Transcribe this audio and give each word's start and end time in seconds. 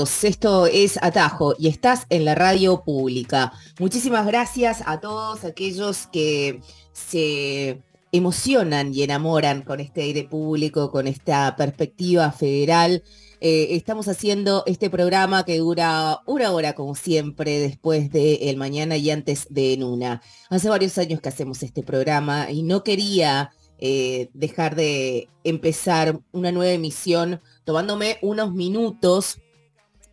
Esto 0.00 0.66
es 0.66 0.98
Atajo 1.02 1.54
y 1.58 1.68
estás 1.68 2.06
en 2.08 2.24
la 2.24 2.34
radio 2.34 2.82
pública. 2.82 3.52
Muchísimas 3.78 4.26
gracias 4.26 4.82
a 4.86 4.98
todos 4.98 5.44
aquellos 5.44 6.06
que 6.06 6.62
se 6.94 7.82
emocionan 8.12 8.94
y 8.94 9.02
enamoran 9.02 9.60
con 9.60 9.78
este 9.78 10.00
aire 10.00 10.24
público, 10.24 10.90
con 10.90 11.06
esta 11.06 11.54
perspectiva 11.54 12.32
federal. 12.32 13.02
Eh, 13.42 13.68
estamos 13.72 14.08
haciendo 14.08 14.62
este 14.64 14.88
programa 14.88 15.44
que 15.44 15.58
dura 15.58 16.20
una 16.24 16.50
hora 16.52 16.72
como 16.72 16.94
siempre 16.94 17.58
después 17.58 18.10
de 18.10 18.48
el 18.48 18.56
mañana 18.56 18.96
y 18.96 19.10
antes 19.10 19.48
de 19.50 19.74
en 19.74 19.84
una. 19.84 20.22
Hace 20.48 20.70
varios 20.70 20.96
años 20.96 21.20
que 21.20 21.28
hacemos 21.28 21.62
este 21.62 21.82
programa 21.82 22.50
y 22.50 22.62
no 22.62 22.84
quería 22.84 23.50
eh, 23.78 24.30
dejar 24.32 24.76
de 24.76 25.28
empezar 25.44 26.20
una 26.32 26.52
nueva 26.52 26.72
emisión 26.72 27.42
tomándome 27.64 28.16
unos 28.22 28.54
minutos 28.54 29.36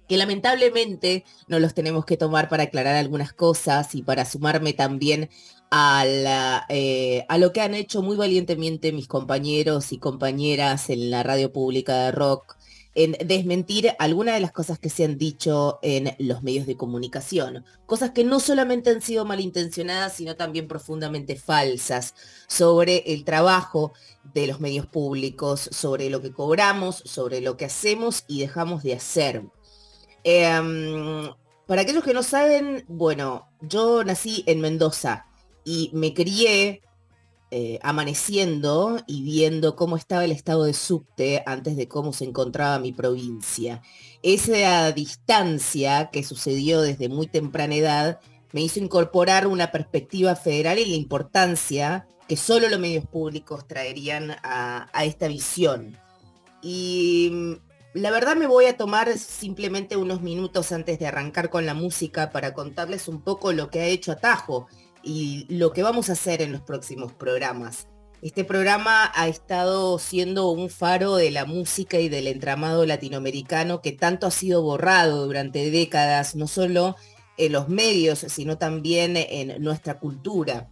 que 0.07 0.17
lamentablemente 0.17 1.25
no 1.47 1.59
los 1.59 1.73
tenemos 1.73 2.05
que 2.05 2.17
tomar 2.17 2.49
para 2.49 2.63
aclarar 2.63 2.95
algunas 2.95 3.33
cosas 3.33 3.93
y 3.95 4.03
para 4.03 4.25
sumarme 4.25 4.73
también 4.73 5.29
a, 5.71 6.65
eh, 6.69 7.25
a 7.27 7.37
lo 7.37 7.51
que 7.51 7.61
han 7.61 7.73
hecho 7.73 8.01
muy 8.01 8.15
valientemente 8.15 8.91
mis 8.91 9.07
compañeros 9.07 9.91
y 9.91 9.99
compañeras 9.99 10.89
en 10.89 11.11
la 11.11 11.23
radio 11.23 11.51
pública 11.51 12.05
de 12.05 12.11
rock 12.11 12.57
en 12.97 13.15
desmentir 13.27 13.91
algunas 13.99 14.33
de 14.33 14.39
las 14.41 14.51
cosas 14.51 14.79
que 14.79 14.89
se 14.89 15.03
han 15.03 15.19
dicho 15.19 15.77
en 15.83 16.15
los 16.17 16.41
medios 16.41 16.65
de 16.65 16.75
comunicación. 16.75 17.63
Cosas 17.85 18.09
que 18.09 18.23
no 18.23 18.39
solamente 18.39 18.89
han 18.89 19.03
sido 19.03 19.23
malintencionadas, 19.23 20.13
sino 20.13 20.35
también 20.35 20.67
profundamente 20.67 21.35
falsas 21.35 22.15
sobre 22.47 23.03
el 23.13 23.23
trabajo 23.23 23.93
de 24.33 24.47
los 24.47 24.59
medios 24.59 24.87
públicos, 24.87 25.69
sobre 25.71 26.09
lo 26.09 26.23
que 26.23 26.31
cobramos, 26.31 27.03
sobre 27.05 27.39
lo 27.39 27.55
que 27.55 27.65
hacemos 27.65 28.23
y 28.27 28.39
dejamos 28.39 28.81
de 28.81 28.95
hacer. 28.95 29.43
Em, 30.29 31.31
para 31.67 31.83
aquellos 31.83 32.03
que 32.03 32.13
no 32.13 32.21
saben, 32.21 32.83
bueno, 32.89 33.47
yo 33.61 34.03
nací 34.03 34.43
en 34.45 34.59
Mendoza 34.59 35.25
y 35.63 35.89
me 35.93 36.13
crié 36.13 36.81
eh, 37.49 37.79
amaneciendo 37.81 38.99
y 39.07 39.23
viendo 39.23 39.77
cómo 39.77 39.95
estaba 39.95 40.25
el 40.25 40.33
estado 40.33 40.65
de 40.65 40.73
subte 40.73 41.43
antes 41.45 41.77
de 41.77 41.87
cómo 41.87 42.11
se 42.11 42.25
encontraba 42.25 42.77
mi 42.77 42.91
provincia. 42.91 43.81
Esa 44.21 44.91
distancia 44.91 46.09
que 46.11 46.23
sucedió 46.23 46.81
desde 46.81 47.07
muy 47.07 47.27
temprana 47.27 47.75
edad 47.75 48.19
me 48.51 48.59
hizo 48.59 48.81
incorporar 48.81 49.47
una 49.47 49.71
perspectiva 49.71 50.35
federal 50.35 50.77
y 50.77 50.87
la 50.87 50.97
importancia 50.97 52.05
que 52.27 52.35
solo 52.35 52.67
los 52.67 52.81
medios 52.81 53.05
públicos 53.05 53.65
traerían 53.65 54.31
a, 54.43 54.89
a 54.91 55.05
esta 55.05 55.29
visión. 55.29 55.97
Y 56.61 57.59
la 57.97 58.11
verdad 58.11 58.35
me 58.35 58.47
voy 58.47 58.65
a 58.65 58.77
tomar 58.77 59.17
simplemente 59.17 59.97
unos 59.97 60.21
minutos 60.21 60.71
antes 60.71 60.99
de 60.99 61.07
arrancar 61.07 61.49
con 61.49 61.65
la 61.65 61.73
música 61.73 62.31
para 62.31 62.53
contarles 62.53 63.07
un 63.07 63.21
poco 63.21 63.53
lo 63.53 63.69
que 63.69 63.81
ha 63.81 63.85
hecho 63.85 64.11
Atajo 64.11 64.67
y 65.03 65.45
lo 65.49 65.73
que 65.73 65.83
vamos 65.83 66.09
a 66.09 66.13
hacer 66.13 66.41
en 66.41 66.51
los 66.51 66.61
próximos 66.61 67.11
programas. 67.13 67.87
Este 68.21 68.43
programa 68.43 69.11
ha 69.15 69.27
estado 69.27 69.99
siendo 69.99 70.49
un 70.49 70.69
faro 70.69 71.15
de 71.15 71.31
la 71.31 71.45
música 71.45 71.99
y 71.99 72.09
del 72.09 72.27
entramado 72.27 72.85
latinoamericano 72.85 73.81
que 73.81 73.91
tanto 73.91 74.27
ha 74.27 74.31
sido 74.31 74.61
borrado 74.61 75.25
durante 75.25 75.69
décadas, 75.71 76.35
no 76.35 76.47
solo 76.47 76.95
en 77.37 77.51
los 77.51 77.69
medios, 77.69 78.19
sino 78.19 78.57
también 78.57 79.15
en 79.17 79.61
nuestra 79.63 79.99
cultura. 79.99 80.69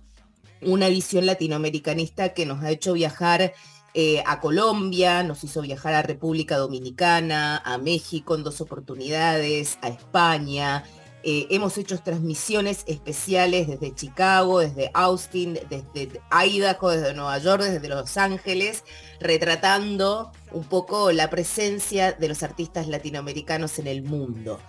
Una 0.61 0.89
visión 0.89 1.25
latinoamericanista 1.25 2.33
que 2.33 2.45
nos 2.45 2.63
ha 2.63 2.71
hecho 2.71 2.93
viajar 2.93 3.53
eh, 3.95 4.21
a 4.27 4.39
Colombia, 4.39 5.23
nos 5.23 5.43
hizo 5.43 5.61
viajar 5.61 5.93
a 5.93 6.03
República 6.03 6.57
Dominicana, 6.57 7.57
a 7.65 7.77
México 7.77 8.35
en 8.35 8.43
dos 8.43 8.61
oportunidades, 8.61 9.79
a 9.81 9.87
España, 9.87 10.83
eh, 11.27 11.47
hemos 11.49 11.75
hecho 11.79 11.97
transmisiones 11.97 12.83
especiales 12.85 13.67
desde 13.67 13.95
Chicago, 13.95 14.59
desde 14.59 14.91
Austin, 14.93 15.57
desde 15.69 16.21
Idaho, 16.29 16.91
desde 16.91 17.15
Nueva 17.15 17.39
York, 17.39 17.63
desde 17.63 17.87
Los 17.89 18.15
Ángeles, 18.17 18.83
retratando 19.19 20.31
un 20.51 20.65
poco 20.65 21.11
la 21.11 21.31
presencia 21.31 22.11
de 22.11 22.27
los 22.27 22.43
artistas 22.43 22.87
latinoamericanos 22.87 23.79
en 23.79 23.87
el 23.87 24.03
mundo. 24.03 24.59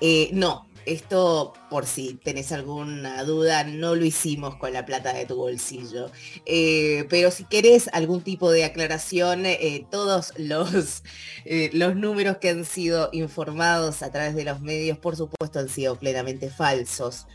Eh, 0.00 0.30
no, 0.32 0.67
esto, 0.92 1.52
por 1.70 1.86
si 1.86 2.14
tenés 2.14 2.52
alguna 2.52 3.22
duda, 3.24 3.64
no 3.64 3.94
lo 3.94 4.04
hicimos 4.04 4.56
con 4.56 4.72
la 4.72 4.86
plata 4.86 5.12
de 5.12 5.26
tu 5.26 5.36
bolsillo. 5.36 6.10
Eh, 6.46 7.06
pero 7.10 7.30
si 7.30 7.44
querés 7.44 7.88
algún 7.92 8.22
tipo 8.22 8.50
de 8.50 8.64
aclaración, 8.64 9.46
eh, 9.46 9.86
todos 9.90 10.32
los, 10.36 11.02
eh, 11.44 11.70
los 11.72 11.96
números 11.96 12.38
que 12.38 12.50
han 12.50 12.64
sido 12.64 13.10
informados 13.12 14.02
a 14.02 14.10
través 14.10 14.34
de 14.34 14.44
los 14.44 14.60
medios, 14.60 14.98
por 14.98 15.16
supuesto, 15.16 15.58
han 15.58 15.68
sido 15.68 15.96
plenamente 15.96 16.50
falsos. 16.50 17.26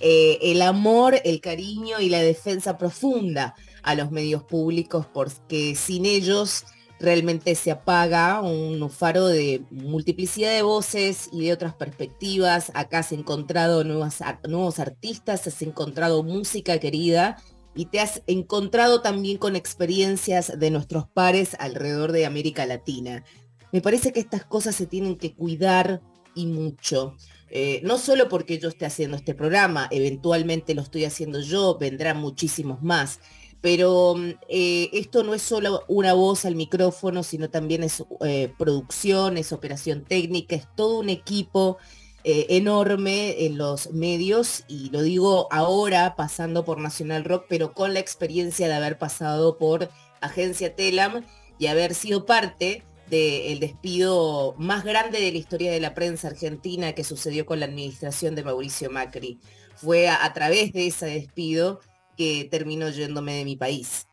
el 0.00 0.60
amor, 0.60 1.20
el 1.24 1.40
cariño 1.40 2.00
y 2.00 2.10
la 2.10 2.20
defensa 2.20 2.76
profunda 2.76 3.54
a 3.82 3.94
los 3.94 4.10
medios 4.10 4.42
públicos, 4.42 5.06
porque 5.12 5.74
sin 5.74 6.04
ellos 6.04 6.66
realmente 6.98 7.54
se 7.54 7.70
apaga 7.70 8.40
un 8.40 8.88
faro 8.90 9.26
de 9.26 9.62
multiplicidad 9.70 10.52
de 10.52 10.62
voces 10.62 11.28
y 11.32 11.44
de 11.44 11.52
otras 11.52 11.74
perspectivas. 11.74 12.70
Acá 12.74 13.00
has 13.00 13.12
encontrado 13.12 13.84
nuevas, 13.84 14.20
nuevos 14.48 14.78
artistas, 14.78 15.46
has 15.46 15.62
encontrado 15.62 16.22
música 16.22 16.78
querida 16.78 17.36
y 17.74 17.86
te 17.86 18.00
has 18.00 18.22
encontrado 18.26 19.02
también 19.02 19.36
con 19.36 19.54
experiencias 19.54 20.58
de 20.58 20.70
nuestros 20.70 21.06
pares 21.08 21.56
alrededor 21.58 22.12
de 22.12 22.24
América 22.24 22.64
Latina. 22.64 23.22
Me 23.70 23.82
parece 23.82 24.12
que 24.12 24.20
estas 24.20 24.44
cosas 24.46 24.74
se 24.74 24.86
tienen 24.86 25.16
que 25.16 25.34
cuidar 25.34 26.00
y 26.34 26.46
mucho. 26.46 27.14
Eh, 27.50 27.80
no 27.84 27.98
solo 27.98 28.28
porque 28.28 28.58
yo 28.58 28.68
esté 28.68 28.86
haciendo 28.86 29.16
este 29.16 29.34
programa, 29.34 29.88
eventualmente 29.90 30.74
lo 30.74 30.82
estoy 30.82 31.04
haciendo 31.04 31.40
yo, 31.40 31.78
vendrán 31.78 32.18
muchísimos 32.18 32.82
más, 32.82 33.20
pero 33.66 34.14
mm, 34.14 34.30
eh, 34.48 34.90
esto 34.92 35.24
no 35.24 35.34
es 35.34 35.42
solo 35.42 35.82
una 35.88 36.12
voz 36.12 36.44
al 36.44 36.54
micrófono, 36.54 37.24
sino 37.24 37.50
también 37.50 37.82
es 37.82 38.04
eh, 38.24 38.52
producción, 38.56 39.38
es 39.38 39.52
operación 39.52 40.04
técnica, 40.04 40.54
es 40.54 40.68
todo 40.76 41.00
un 41.00 41.08
equipo 41.08 41.76
eh, 42.22 42.46
enorme 42.50 43.44
en 43.44 43.58
los 43.58 43.90
medios 43.90 44.62
y 44.68 44.90
lo 44.90 45.02
digo 45.02 45.48
ahora 45.50 46.14
pasando 46.14 46.64
por 46.64 46.78
Nacional 46.78 47.24
Rock, 47.24 47.46
pero 47.48 47.72
con 47.72 47.92
la 47.92 47.98
experiencia 47.98 48.68
de 48.68 48.74
haber 48.74 48.98
pasado 48.98 49.58
por 49.58 49.90
Agencia 50.20 50.76
Telam 50.76 51.24
y 51.58 51.66
haber 51.66 51.94
sido 51.94 52.24
parte 52.24 52.84
del 53.10 53.58
despido 53.58 54.54
más 54.58 54.84
grande 54.84 55.20
de 55.20 55.32
la 55.32 55.38
historia 55.38 55.72
de 55.72 55.80
la 55.80 55.92
prensa 55.92 56.28
argentina 56.28 56.92
que 56.92 57.02
sucedió 57.02 57.46
con 57.46 57.58
la 57.58 57.66
administración 57.66 58.36
de 58.36 58.44
Mauricio 58.44 58.90
Macri. 58.90 59.40
Fue 59.74 60.08
a 60.08 60.32
través 60.32 60.72
de 60.72 60.86
ese 60.86 61.06
despido 61.06 61.80
que 62.16 62.48
terminó 62.50 62.88
yéndome 62.88 63.34
de 63.34 63.44
mi 63.44 63.56
país 63.56 64.06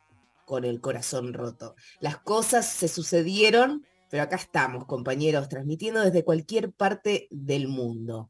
con 0.46 0.66
el 0.66 0.82
corazón 0.82 1.34
roto. 1.34 1.76
Las 2.00 2.18
cosas 2.18 2.66
se 2.66 2.88
sucedieron, 2.88 3.86
pero 4.10 4.24
acá 4.24 4.36
estamos, 4.36 4.86
compañeros, 4.86 5.50
transmitiendo 5.50 6.02
desde 6.02 6.24
cualquier 6.24 6.72
parte 6.72 7.28
del 7.32 7.68
mundo. 7.68 8.30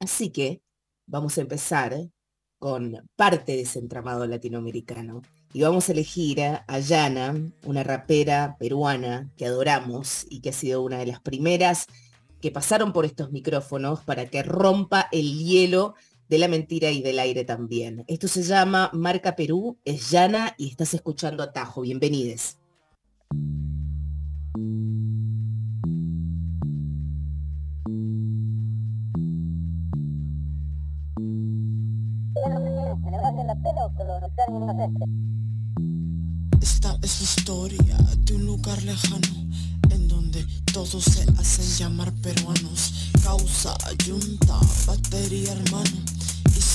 Así 0.00 0.30
que 0.30 0.62
vamos 1.06 1.38
a 1.38 1.42
empezar 1.42 1.96
con 2.58 3.08
parte 3.16 3.52
de 3.52 3.62
ese 3.62 3.78
entramado 3.78 4.26
latinoamericano. 4.26 5.22
Y 5.52 5.62
vamos 5.62 5.88
a 5.88 5.92
elegir 5.92 6.42
a 6.42 6.78
Yana, 6.78 7.34
una 7.64 7.82
rapera 7.82 8.56
peruana 8.58 9.30
que 9.36 9.46
adoramos 9.46 10.26
y 10.28 10.40
que 10.40 10.50
ha 10.50 10.52
sido 10.52 10.82
una 10.82 10.98
de 10.98 11.06
las 11.06 11.20
primeras 11.20 11.86
que 12.40 12.50
pasaron 12.50 12.92
por 12.92 13.04
estos 13.04 13.32
micrófonos 13.32 14.00
para 14.00 14.26
que 14.26 14.42
rompa 14.42 15.08
el 15.10 15.38
hielo 15.38 15.94
de 16.28 16.38
la 16.38 16.48
mentira 16.48 16.90
y 16.90 17.02
del 17.02 17.18
aire 17.18 17.44
también. 17.44 18.04
Esto 18.06 18.28
se 18.28 18.42
llama 18.42 18.90
Marca 18.92 19.34
Perú, 19.34 19.78
es 19.84 20.10
Llana 20.10 20.54
y 20.58 20.68
estás 20.68 20.94
escuchando 20.94 21.42
Atajo. 21.42 21.82
Bienvenides. 21.82 22.58
Esta 36.60 36.98
es 37.02 37.20
la 37.20 37.24
historia 37.24 37.96
de 38.18 38.34
un 38.34 38.46
lugar 38.46 38.82
lejano 38.82 39.48
en 39.90 40.08
donde 40.08 40.46
todos 40.72 41.04
se 41.04 41.22
hacen 41.38 41.64
llamar 41.78 42.12
peruanos. 42.22 43.10
Causa, 43.22 43.74
yunta, 44.06 44.58
batería, 44.86 45.52
hermano. 45.52 46.17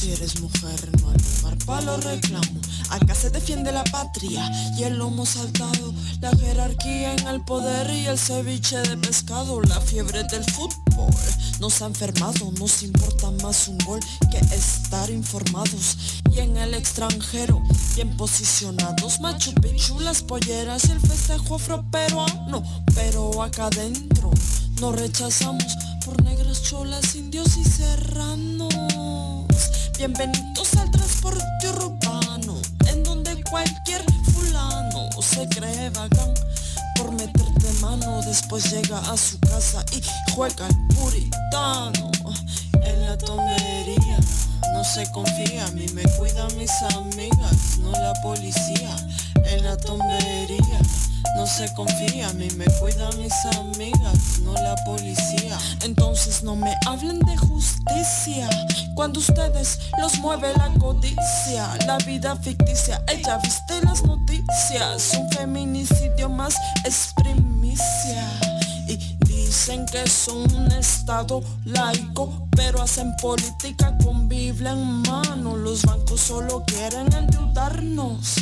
Si 0.04 0.12
eres 0.12 0.42
mujer, 0.42 0.92
no 1.00 1.12
hay 1.12 1.18
lugar 1.18 1.58
para 1.66 1.82
lo 1.84 1.96
reclamo. 1.96 2.60
Acá 2.90 3.16
se 3.16 3.30
defiende 3.30 3.72
la 3.72 3.86
patria 3.86 4.52
y 4.78 4.84
el 4.84 4.98
lomo 4.98 5.26
saltado. 5.26 5.94
La 6.20 6.30
jerarquía 6.36 7.14
en 7.14 7.26
el 7.26 7.40
poder 7.40 7.90
y 7.90 8.08
el 8.08 8.20
ceviche 8.20 8.82
de 8.82 8.98
pescado. 8.98 9.62
La 9.62 9.80
fiebre 9.80 10.26
del 10.26 10.44
fútbol 10.44 11.08
nos 11.62 11.82
ha 11.82 11.86
enfermado. 11.86 12.52
Nos 12.60 12.84
importa 12.84 13.32
más 13.44 13.70
un 13.70 13.78
gol 13.78 14.02
que 14.30 14.40
estar 14.54 15.10
informados. 15.10 15.96
Y 16.36 16.40
en 16.40 16.58
el 16.58 16.74
extranjero, 16.74 17.64
bien 17.96 18.18
posicionados. 18.18 19.22
Machu 19.22 19.54
Picchu, 19.54 20.02
las 20.02 20.22
polleras 20.22 20.84
y 20.90 20.92
el 20.92 21.00
festejo 21.00 21.56
afroperuano. 21.56 22.62
Pero 22.94 23.42
acá 23.42 23.68
adentro 23.68 24.32
nos 24.82 25.00
rechazamos 25.00 25.78
por 26.04 26.22
negras, 26.24 26.62
cholas, 26.62 27.16
indios 27.16 27.56
y 27.56 27.64
serranos. 27.64 29.03
Bienvenidos 29.98 30.76
al 30.78 30.90
transporte 30.90 31.70
urbano, 31.70 32.60
en 32.88 33.04
donde 33.04 33.42
cualquier 33.44 34.04
fulano 34.34 35.10
se 35.22 35.48
cree 35.48 35.90
bacán 35.92 36.34
por 36.96 37.12
meterte 37.12 37.72
mano. 37.80 38.22
Después 38.26 38.72
llega 38.72 38.98
a 39.00 39.16
su 39.16 39.40
casa 39.40 39.86
y 39.92 40.02
juega 40.32 40.68
el 40.68 40.96
puritano 40.96 42.12
en 42.84 43.02
la 43.06 43.18
tontería. 43.18 44.18
No 44.74 44.84
se 44.84 45.10
confía, 45.12 45.68
a 45.68 45.72
mí 45.72 45.86
me 45.94 46.04
cuidan 46.18 46.58
mis 46.58 46.72
amigas, 46.96 47.78
no 47.80 47.92
la 47.92 48.14
policía. 48.24 48.96
En 49.46 49.64
la 49.64 49.78
tontería 49.78 50.80
no 51.36 51.48
se 51.48 51.72
confía, 51.74 52.30
a 52.30 52.34
mí 52.34 52.48
me 52.58 52.66
cuidan 52.80 53.18
mis 53.22 53.34
amigas, 53.58 54.40
no 54.44 54.54
la 54.54 54.76
policía. 54.86 55.58
Entonces 55.84 56.44
no 56.44 56.56
me 56.56 56.74
hablen 56.86 57.20
de 57.20 57.38
justicia, 57.38 58.50
cuando 58.96 59.20
ustedes 59.20 59.80
los 60.00 60.20
mueve 60.20 60.54
la 60.58 60.72
codicia, 60.80 61.76
la 61.88 61.98
vida 62.06 62.36
ficticia. 62.36 63.04
Ella 63.08 63.38
viste 63.38 63.82
las 63.84 64.04
noticias, 64.04 65.14
un 65.18 65.30
feminicidio 65.32 66.30
más 66.30 66.56
es 66.86 67.14
primicia. 67.16 68.30
Y 68.88 68.98
dicen 69.26 69.86
que 69.86 70.08
son 70.08 70.54
un 70.54 70.72
estado 70.72 71.42
laico, 71.66 72.48
pero 72.52 72.82
hacen 72.82 73.16
política 73.22 73.98
con 74.04 74.28
Biblia 74.28 74.72
en 74.72 75.02
mano. 75.02 75.56
Los 75.56 75.82
bancos 75.84 76.22
solo 76.22 76.64
quieren 76.66 77.12
endeudarnos 77.14 78.36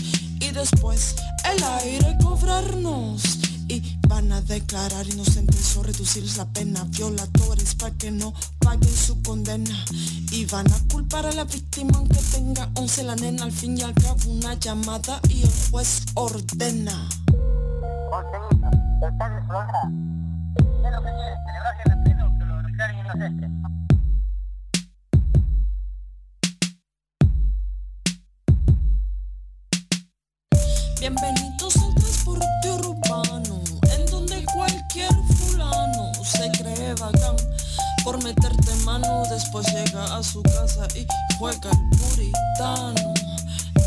y 0.51 0.53
después 0.53 1.15
el 1.45 1.63
aire 1.63 2.17
cobrarnos. 2.21 3.23
Y 3.67 3.97
van 4.07 4.31
a 4.33 4.41
declarar 4.41 5.07
inocentes 5.07 5.77
o 5.77 5.83
reducirles 5.83 6.37
la 6.37 6.45
pena 6.45 6.83
violadores 6.89 7.75
para 7.75 7.95
que 7.95 8.11
no 8.11 8.33
paguen 8.59 8.93
su 8.93 9.21
condena. 9.21 9.85
Y 10.31 10.45
van 10.45 10.71
a 10.71 10.77
culpar 10.91 11.25
a 11.25 11.31
la 11.31 11.45
víctima 11.45 11.91
aunque 11.95 12.19
tenga 12.33 12.69
11 12.75 13.03
la 13.03 13.15
nena. 13.15 13.45
Al 13.45 13.51
fin 13.51 13.77
y 13.77 13.81
al 13.81 13.93
cabo 13.93 14.17
una 14.27 14.55
llamada 14.55 15.21
y 15.29 15.43
el 15.43 15.51
juez 15.69 16.01
ordena. 16.15 17.07
Después 39.51 39.73
llega 39.73 40.15
a 40.15 40.23
su 40.23 40.41
casa 40.43 40.87
y 40.95 41.05
juega 41.37 41.71
el 41.71 41.97
puritano 41.97 43.13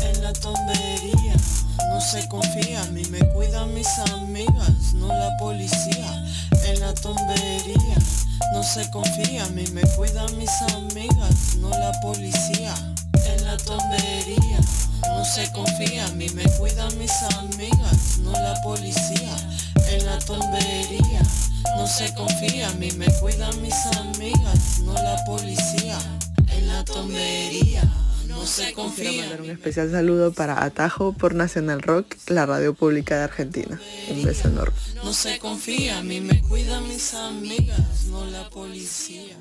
en 0.01 0.21
la 0.21 0.31
tontería. 0.33 1.33
No 1.89 1.99
se 1.99 2.27
confía, 2.27 2.83
a 2.83 2.85
mí 2.87 3.03
me 3.09 3.19
cuidan 3.33 3.73
mis 3.73 3.87
amigas, 4.13 4.93
no 4.93 5.07
la 5.07 5.35
policía. 5.37 6.23
En 6.67 6.79
la 6.79 6.93
tontería, 6.93 7.97
no 8.53 8.61
se 8.63 8.89
confía, 8.91 9.45
a 9.45 9.49
mí 9.49 9.65
me 9.73 9.81
cuidan 9.95 10.37
mis 10.37 10.51
amigas, 10.73 11.55
no 11.57 11.69
la 11.69 11.91
policía. 12.01 12.75
En 13.25 13.43
la 13.43 13.57
tontería, 13.57 14.59
no 15.01 15.25
se 15.25 15.51
confía, 15.51 16.05
a 16.05 16.11
mí 16.11 16.27
me 16.35 16.43
cuidan 16.59 16.95
mis 16.99 17.13
amigas, 17.39 18.19
no 18.19 18.31
la 18.31 18.61
policía. 18.61 19.35
En 19.95 20.05
la 20.05 20.19
tontería, 20.19 21.21
no 21.77 21.87
se 21.87 22.13
confía, 22.15 22.67
a 22.69 22.73
mí 22.73 22.89
me 22.97 23.05
cuidan 23.21 23.61
mis 23.61 23.73
amigas, 23.97 24.79
no 24.83 24.93
la 24.93 25.15
policía. 25.25 25.97
En 26.51 26.67
la 26.67 26.83
tontería, 26.83 27.81
no 28.27 28.45
se 28.45 28.63
Quiero 28.63 28.75
confía. 28.75 29.21
mandar 29.21 29.41
un 29.41 29.49
especial 29.51 29.91
saludo 29.91 30.33
para 30.33 30.63
Atajo 30.65 31.13
por 31.13 31.33
Nacional 31.33 31.81
Rock, 31.81 32.15
la 32.27 32.45
radio 32.45 32.73
pública 32.73 33.17
de 33.17 33.23
Argentina. 33.23 33.79
Un 34.09 34.23
beso 34.23 34.49
enorme. 34.49 34.75
No 34.95 35.13
se 35.13 35.39
confía, 35.39 35.99
a 35.99 36.03
mí 36.03 36.19
me 36.19 36.41
cuidan 36.41 36.87
mis 36.89 37.13
amigas, 37.13 37.79
no 38.09 38.25
la 38.25 38.49
policía. 38.49 39.37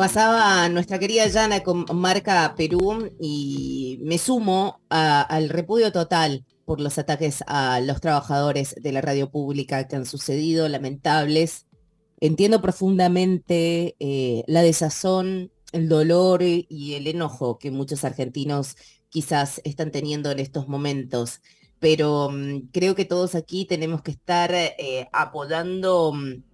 Pasaba 0.00 0.66
nuestra 0.70 0.98
querida 0.98 1.26
Yana 1.26 1.62
con 1.62 1.84
marca 1.92 2.54
Perú 2.56 3.14
y 3.20 3.98
me 4.02 4.16
sumo 4.16 4.80
al 4.88 5.50
repudio 5.50 5.92
total 5.92 6.46
por 6.64 6.80
los 6.80 6.96
ataques 6.96 7.44
a 7.46 7.80
los 7.80 8.00
trabajadores 8.00 8.74
de 8.80 8.92
la 8.92 9.02
radio 9.02 9.30
pública 9.30 9.86
que 9.86 9.96
han 9.96 10.06
sucedido, 10.06 10.70
lamentables. 10.70 11.66
Entiendo 12.18 12.62
profundamente 12.62 13.94
eh, 14.00 14.42
la 14.46 14.62
desazón, 14.62 15.52
el 15.72 15.90
dolor 15.90 16.40
y 16.42 16.94
el 16.94 17.06
enojo 17.06 17.58
que 17.58 17.70
muchos 17.70 18.02
argentinos 18.02 18.76
quizás 19.10 19.60
están 19.64 19.90
teniendo 19.90 20.30
en 20.30 20.38
estos 20.38 20.66
momentos, 20.66 21.42
pero 21.78 22.30
mm, 22.30 22.70
creo 22.72 22.94
que 22.94 23.04
todos 23.04 23.34
aquí 23.34 23.66
tenemos 23.66 24.00
que 24.00 24.12
estar 24.12 24.50
eh, 24.54 25.10
apoyando 25.12 26.14
mm, 26.14 26.49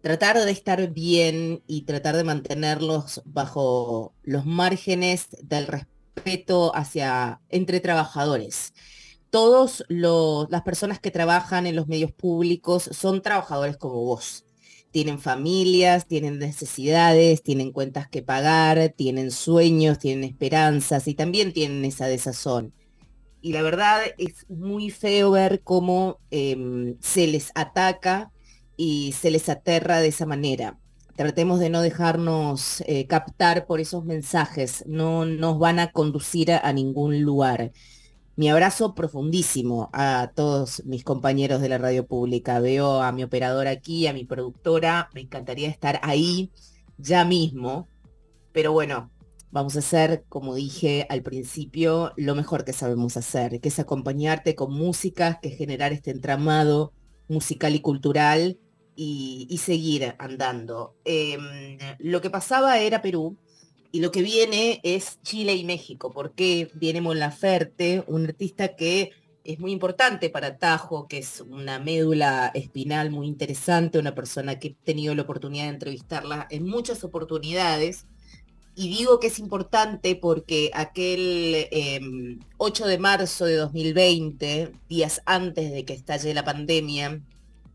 tratar 0.00 0.38
de 0.38 0.50
estar 0.50 0.92
bien 0.92 1.62
y 1.66 1.82
tratar 1.82 2.16
de 2.16 2.24
mantenerlos 2.24 3.22
bajo 3.24 4.14
los 4.22 4.46
márgenes 4.46 5.28
del 5.42 5.66
respeto 5.66 6.74
hacia 6.74 7.40
entre 7.48 7.80
trabajadores. 7.80 8.72
Todos 9.30 9.84
los, 9.88 10.50
las 10.50 10.62
personas 10.62 10.98
que 10.98 11.10
trabajan 11.10 11.66
en 11.66 11.76
los 11.76 11.86
medios 11.86 12.12
públicos 12.12 12.88
son 12.92 13.22
trabajadores 13.22 13.76
como 13.76 14.02
vos. 14.04 14.44
Tienen 14.90 15.20
familias, 15.20 16.08
tienen 16.08 16.38
necesidades, 16.40 17.42
tienen 17.42 17.70
cuentas 17.70 18.08
que 18.08 18.22
pagar, 18.22 18.92
tienen 18.96 19.30
sueños, 19.30 20.00
tienen 20.00 20.24
esperanzas 20.24 21.06
y 21.06 21.14
también 21.14 21.52
tienen 21.52 21.84
esa 21.84 22.08
desazón. 22.08 22.72
Y 23.40 23.52
la 23.52 23.62
verdad 23.62 24.00
es 24.18 24.46
muy 24.48 24.90
feo 24.90 25.30
ver 25.30 25.62
cómo 25.62 26.18
em, 26.30 26.96
se 27.00 27.28
les 27.28 27.52
ataca 27.54 28.32
y 28.82 29.12
se 29.12 29.30
les 29.30 29.50
aterra 29.50 30.00
de 30.00 30.08
esa 30.08 30.24
manera. 30.24 30.78
Tratemos 31.14 31.60
de 31.60 31.68
no 31.68 31.82
dejarnos 31.82 32.82
eh, 32.86 33.06
captar 33.06 33.66
por 33.66 33.78
esos 33.78 34.06
mensajes, 34.06 34.84
no 34.86 35.26
nos 35.26 35.58
van 35.58 35.78
a 35.78 35.92
conducir 35.92 36.50
a, 36.50 36.60
a 36.60 36.72
ningún 36.72 37.20
lugar. 37.20 37.72
Mi 38.36 38.48
abrazo 38.48 38.94
profundísimo 38.94 39.90
a 39.92 40.32
todos 40.34 40.82
mis 40.86 41.04
compañeros 41.04 41.60
de 41.60 41.68
la 41.68 41.76
radio 41.76 42.06
pública. 42.06 42.58
Veo 42.58 43.02
a 43.02 43.12
mi 43.12 43.22
operadora 43.22 43.68
aquí, 43.68 44.06
a 44.06 44.14
mi 44.14 44.24
productora, 44.24 45.10
me 45.12 45.20
encantaría 45.20 45.68
estar 45.68 46.00
ahí 46.02 46.50
ya 46.96 47.26
mismo, 47.26 47.86
pero 48.52 48.72
bueno, 48.72 49.10
vamos 49.50 49.76
a 49.76 49.80
hacer, 49.80 50.24
como 50.30 50.54
dije 50.54 51.06
al 51.10 51.20
principio, 51.20 52.14
lo 52.16 52.34
mejor 52.34 52.64
que 52.64 52.72
sabemos 52.72 53.18
hacer, 53.18 53.60
que 53.60 53.68
es 53.68 53.78
acompañarte 53.78 54.54
con 54.54 54.72
música, 54.72 55.38
que 55.42 55.50
es 55.50 55.58
generar 55.58 55.92
este 55.92 56.12
entramado 56.12 56.94
musical 57.28 57.74
y 57.74 57.80
cultural 57.80 58.58
y, 59.02 59.58
seguir 59.58 60.14
andando. 60.18 60.94
Em, 61.04 61.78
lo 61.98 62.20
que 62.20 62.28
pasaba 62.28 62.78
era 62.80 63.00
Perú 63.00 63.38
y 63.92 64.00
lo 64.00 64.10
que 64.10 64.20
viene 64.20 64.80
es 64.82 65.18
Chile 65.22 65.54
y 65.54 65.64
México, 65.64 66.12
porque 66.12 66.70
viene 66.74 67.00
Mon 67.00 67.18
Laferte, 67.18 68.04
un 68.06 68.26
artista 68.26 68.76
que 68.76 69.12
es 69.42 69.58
muy 69.58 69.72
importante 69.72 70.28
para 70.28 70.58
Tajo, 70.58 71.08
que 71.08 71.18
es 71.18 71.40
una 71.40 71.78
médula 71.78 72.50
espinal 72.54 73.10
muy 73.10 73.26
interesante, 73.26 73.98
una 73.98 74.14
persona 74.14 74.58
que 74.58 74.68
he 74.68 74.76
tenido 74.84 75.14
la 75.14 75.22
oportunidad 75.22 75.64
de 75.64 75.70
entrevistarla 75.70 76.46
en 76.50 76.68
muchas 76.68 77.02
oportunidades. 77.02 78.06
Y 78.76 78.90
digo 78.90 79.18
que 79.18 79.28
es 79.28 79.38
importante 79.38 80.14
porque 80.14 80.70
aquel 80.74 81.68
em, 81.70 82.38
8 82.58 82.86
de 82.86 82.98
marzo 82.98 83.46
de 83.46 83.56
2020, 83.56 84.72
días 84.90 85.22
antes 85.24 85.72
de 85.72 85.84
que 85.86 85.94
estalle 85.94 86.34
la 86.34 86.44
pandemia, 86.44 87.22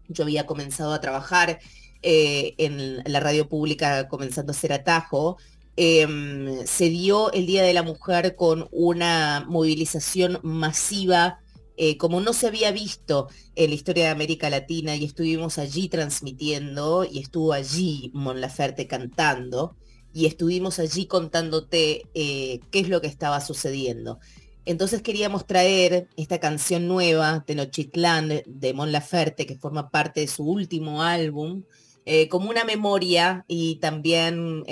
yo 0.10 0.24
había 0.24 0.46
comenzado 0.46 0.94
a 0.94 1.02
trabajar 1.02 1.60
eh, 2.02 2.54
en 2.58 3.04
la 3.06 3.20
radio 3.20 3.50
pública 3.50 4.08
comenzando 4.08 4.52
a 4.52 4.56
ser 4.56 4.74
atajo, 4.74 5.38
em, 5.76 6.66
se 6.66 6.90
dio 6.90 7.32
el 7.34 7.46
Día 7.46 7.64
de 7.64 7.74
la 7.74 7.84
Mujer 7.84 8.36
con 8.36 8.68
una 8.72 9.46
movilización 9.48 10.40
masiva 10.44 11.40
eh, 11.78 11.98
como 11.98 12.22
no 12.22 12.32
se 12.32 12.48
había 12.48 12.72
visto 12.72 13.28
en 13.56 13.70
la 13.70 13.76
historia 13.76 14.06
de 14.06 14.10
América 14.12 14.50
Latina 14.50 14.96
y 14.96 15.04
estuvimos 15.04 15.58
allí 15.58 15.90
transmitiendo 15.90 17.04
y 17.04 17.20
estuvo 17.20 17.52
allí 17.52 18.12
Mon 18.14 18.40
Laferte 18.40 18.88
cantando 18.88 19.76
y 20.14 20.26
estuvimos 20.26 20.80
allí 20.80 21.06
contándote 21.08 22.04
eh, 22.14 22.62
qué 22.72 22.80
es 22.80 22.88
lo 22.88 23.02
que 23.02 23.08
estaba 23.08 23.42
sucediendo. 23.42 24.20
Entonces 24.66 25.02
queríamos 25.02 25.46
traer 25.46 26.08
esta 26.18 26.40
canción 26.40 26.88
nueva, 26.88 27.44
Tenochtitlán, 27.46 28.42
de 28.46 28.74
Mon 28.74 28.92
Laferte, 28.92 29.46
que 29.46 29.56
forma 29.56 29.90
parte 29.90 30.22
de 30.22 30.28
su 30.28 30.44
último 30.44 31.04
álbum, 31.04 31.64
eh, 32.06 32.28
como 32.30 32.50
una 32.50 32.64
memoria 32.64 33.46
y 33.48 33.76
también 33.78 34.64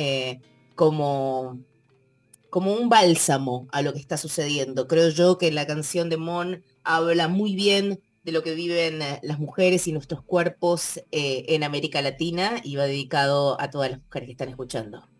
como, 0.76 1.60
como 2.50 2.74
un 2.74 2.90
bálsamo 2.90 3.68
a 3.72 3.82
lo 3.82 3.94
que 3.94 4.00
está 4.00 4.18
sucediendo. 4.18 4.88
Creo 4.88 5.10
yo 5.10 5.38
que 5.38 5.52
la 5.52 5.68
canción 5.68 6.10
de 6.10 6.18
Mon 6.18 6.64
habla 6.84 7.28
muy 7.28 7.56
bien 7.56 8.00
de 8.24 8.32
lo 8.32 8.42
que 8.42 8.56
viven 8.56 9.02
eh, 9.02 9.20
las 9.22 9.40
mujeres 9.40 9.88
y 9.88 9.92
nuestros 9.92 10.24
cuerpos 10.24 10.98
eh, 11.12 11.46
en 11.50 11.64
América 11.64 12.02
Latina 12.02 12.62
y 12.64 12.76
va 12.76 12.86
dedicado 12.86 13.60
a 13.60 13.70
todas 13.70 13.92
las 13.92 14.00
mujeres 14.02 14.28
que 14.28 14.32
están 14.32 14.50
escuchando. 14.50 15.13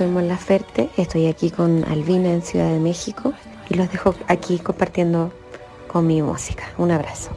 Soy 0.00 0.08
Mon 0.08 0.28
Laferte, 0.28 0.88
estoy 0.96 1.26
aquí 1.26 1.50
con 1.50 1.84
Albina 1.84 2.32
en 2.32 2.40
Ciudad 2.40 2.72
de 2.72 2.78
México 2.78 3.34
y 3.68 3.74
los 3.74 3.92
dejo 3.92 4.14
aquí 4.28 4.56
compartiendo 4.56 5.30
con 5.88 6.06
mi 6.06 6.22
música. 6.22 6.72
Un 6.78 6.90
abrazo. 6.90 7.32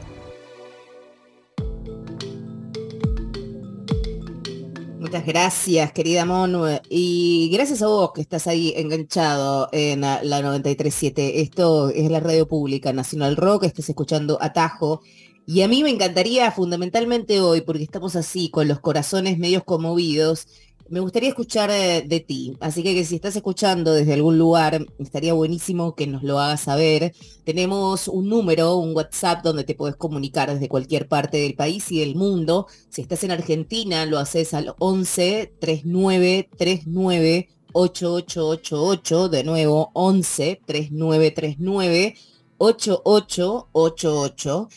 Muchas 4.98 5.26
gracias, 5.26 5.92
querida 5.92 6.24
Monu. 6.24 6.64
Y 6.88 7.50
gracias 7.52 7.82
a 7.82 7.86
vos 7.86 8.12
que 8.14 8.22
estás 8.22 8.46
ahí 8.46 8.72
enganchado 8.74 9.68
en 9.70 10.00
la 10.00 10.22
93.7. 10.22 11.12
Esto 11.34 11.90
es 11.90 12.10
la 12.10 12.20
radio 12.20 12.48
pública 12.48 12.94
Nacional 12.94 13.36
Rock, 13.36 13.64
estás 13.64 13.90
escuchando 13.90 14.38
Atajo. 14.40 15.02
Y 15.46 15.60
a 15.60 15.68
mí 15.68 15.82
me 15.82 15.90
encantaría 15.90 16.50
fundamentalmente 16.50 17.42
hoy, 17.42 17.60
porque 17.60 17.82
estamos 17.82 18.16
así, 18.16 18.48
con 18.48 18.68
los 18.68 18.80
corazones 18.80 19.36
medios 19.36 19.64
conmovidos, 19.64 20.46
me 20.88 21.00
gustaría 21.00 21.30
escuchar 21.30 21.70
de 21.70 22.24
ti, 22.26 22.56
así 22.60 22.82
que, 22.82 23.04
si 23.04 23.16
estás 23.16 23.36
escuchando 23.36 23.92
desde 23.92 24.14
algún 24.14 24.38
lugar, 24.38 24.86
estaría 24.98 25.32
buenísimo 25.32 25.94
que 25.94 26.06
nos 26.06 26.22
lo 26.22 26.38
hagas 26.38 26.62
saber. 26.62 27.14
Tenemos 27.44 28.08
un 28.08 28.28
número, 28.28 28.76
un 28.76 28.94
WhatsApp 28.94 29.42
donde 29.42 29.64
te 29.64 29.74
puedes 29.74 29.96
comunicar 29.96 30.52
desde 30.52 30.68
cualquier 30.68 31.08
parte 31.08 31.38
del 31.38 31.54
país 31.54 31.90
y 31.90 32.00
del 32.00 32.16
mundo. 32.16 32.66
Si 32.90 33.02
estás 33.02 33.24
en 33.24 33.30
Argentina, 33.30 34.06
lo 34.06 34.18
haces 34.18 34.54
al 34.54 34.74
11 34.78 35.54
39 35.58 36.48
39 36.56 37.48
8888, 37.72 39.28
de 39.28 39.44
nuevo 39.44 39.90
11 39.94 40.60
3939 40.64 42.14
8888. 42.58 44.68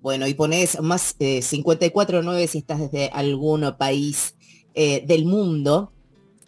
Bueno, 0.00 0.28
y 0.28 0.34
pones 0.34 0.80
más 0.80 1.16
eh, 1.18 1.40
549 1.40 2.46
si 2.46 2.58
estás 2.58 2.80
desde 2.80 3.08
algún 3.08 3.74
país 3.78 4.34
eh, 4.74 5.04
del 5.06 5.24
mundo. 5.24 5.92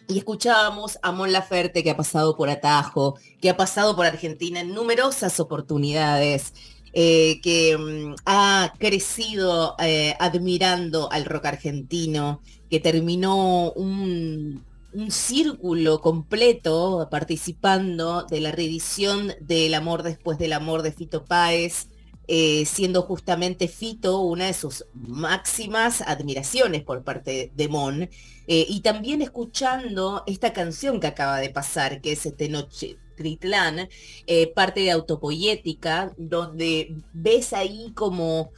Y 0.09 0.17
escuchábamos 0.17 0.99
a 1.01 1.11
Mon 1.11 1.31
Laferte 1.31 1.83
que 1.83 1.91
ha 1.91 1.97
pasado 1.97 2.37
por 2.37 2.49
Atajo, 2.49 3.17
que 3.41 3.49
ha 3.49 3.57
pasado 3.57 3.95
por 3.95 4.05
Argentina 4.05 4.61
en 4.61 4.73
numerosas 4.73 5.39
oportunidades, 5.39 6.53
eh, 6.93 7.39
que 7.41 7.77
mm, 7.77 8.15
ha 8.25 8.73
crecido 8.79 9.75
eh, 9.79 10.15
admirando 10.19 11.11
al 11.11 11.25
rock 11.25 11.45
argentino, 11.45 12.41
que 12.69 12.79
terminó 12.79 13.71
un, 13.73 14.65
círculo 15.09 16.01
completo 16.01 17.07
participando 17.11 18.23
de 18.23 18.41
la 18.41 18.51
reedición 18.51 19.33
del 19.41 19.75
Amor 19.75 20.01
después 20.01 20.39
del 20.39 20.53
Amor 20.53 20.81
de 20.81 20.91
Fito 20.91 21.23
Páez, 21.23 21.87
eh, 22.27 22.65
siendo 22.65 23.03
justamente 23.03 23.67
Fito 23.67 24.19
una 24.21 24.47
de 24.47 24.53
sus 24.53 24.85
máximas 24.93 26.01
admiraciones 26.01 26.83
por 26.83 27.03
parte 27.03 27.51
de 27.55 27.67
Mon, 27.69 28.03
eh, 28.03 28.09
y 28.47 28.81
también 28.81 29.21
escuchando 29.21 30.23
esta 30.27 30.53
canción 30.53 30.99
que 30.99 31.07
acaba 31.07 31.39
de 31.39 31.49
pasar, 31.49 32.01
que 32.01 32.13
es 32.13 32.25
este 32.25 32.49
Noche 32.49 32.97
Tritlán, 33.15 33.89
eh, 34.27 34.53
parte 34.53 34.81
de 34.81 34.91
Autopoyética, 34.91 36.13
donde 36.17 36.95
ves 37.13 37.53
ahí 37.53 37.91
como 37.93 38.51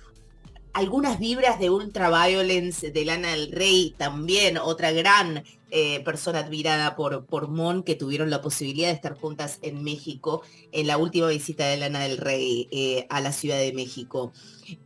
algunas 0.74 1.20
vibras 1.20 1.60
de 1.60 1.70
Ultraviolence 1.70 2.92
de 2.92 3.06
Lana 3.06 3.32
del 3.32 3.52
Rey, 3.52 3.96
también 3.98 4.58
otra 4.58 4.92
gran 4.92 5.44
eh, 5.72 6.00
persona 6.04 6.40
admirada 6.40 6.96
por, 6.96 7.26
por 7.26 7.48
Mon, 7.48 7.84
que 7.84 7.96
tuvieron 7.96 8.30
la 8.30 8.42
posibilidad 8.42 8.88
de 8.88 8.96
estar 8.96 9.20
juntas 9.20 9.60
en 9.62 9.84
México 9.84 10.42
en 10.72 10.88
la 10.88 10.98
última 10.98 11.28
visita 11.28 11.66
de 11.68 11.78
Lana 11.78 12.00
del 12.00 12.18
Rey 12.18 12.68
eh, 12.72 13.06
a 13.10 13.22
la 13.22 13.32
Ciudad 13.32 13.58
de 13.58 13.74
México. 13.74 14.32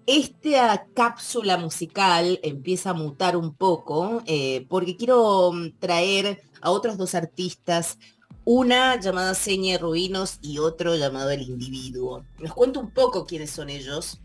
Esta 0.06 0.86
cápsula 0.94 1.58
musical 1.58 2.40
empieza 2.44 2.92
a 2.92 2.94
mutar 2.94 3.38
un 3.38 3.54
poco 3.54 4.24
eh, 4.26 4.66
porque 4.70 4.96
quiero 4.96 5.52
mm, 5.52 5.80
traer 5.80 6.42
a 6.62 6.72
otros 6.72 6.98
dos 6.98 7.16
artistas 7.16 7.98
una 8.46 9.00
llamada 9.00 9.36
Seña 9.36 9.78
Ruinos 9.78 10.40
y 10.42 10.60
otro 10.60 10.96
llamado 10.96 11.30
El 11.30 11.44
Individuo. 11.44 12.26
Les 12.40 12.52
cuento 12.52 12.82
un 12.82 12.92
poco 12.92 13.26
quiénes 13.26 13.52
son 13.52 13.70
ellos 13.70 14.20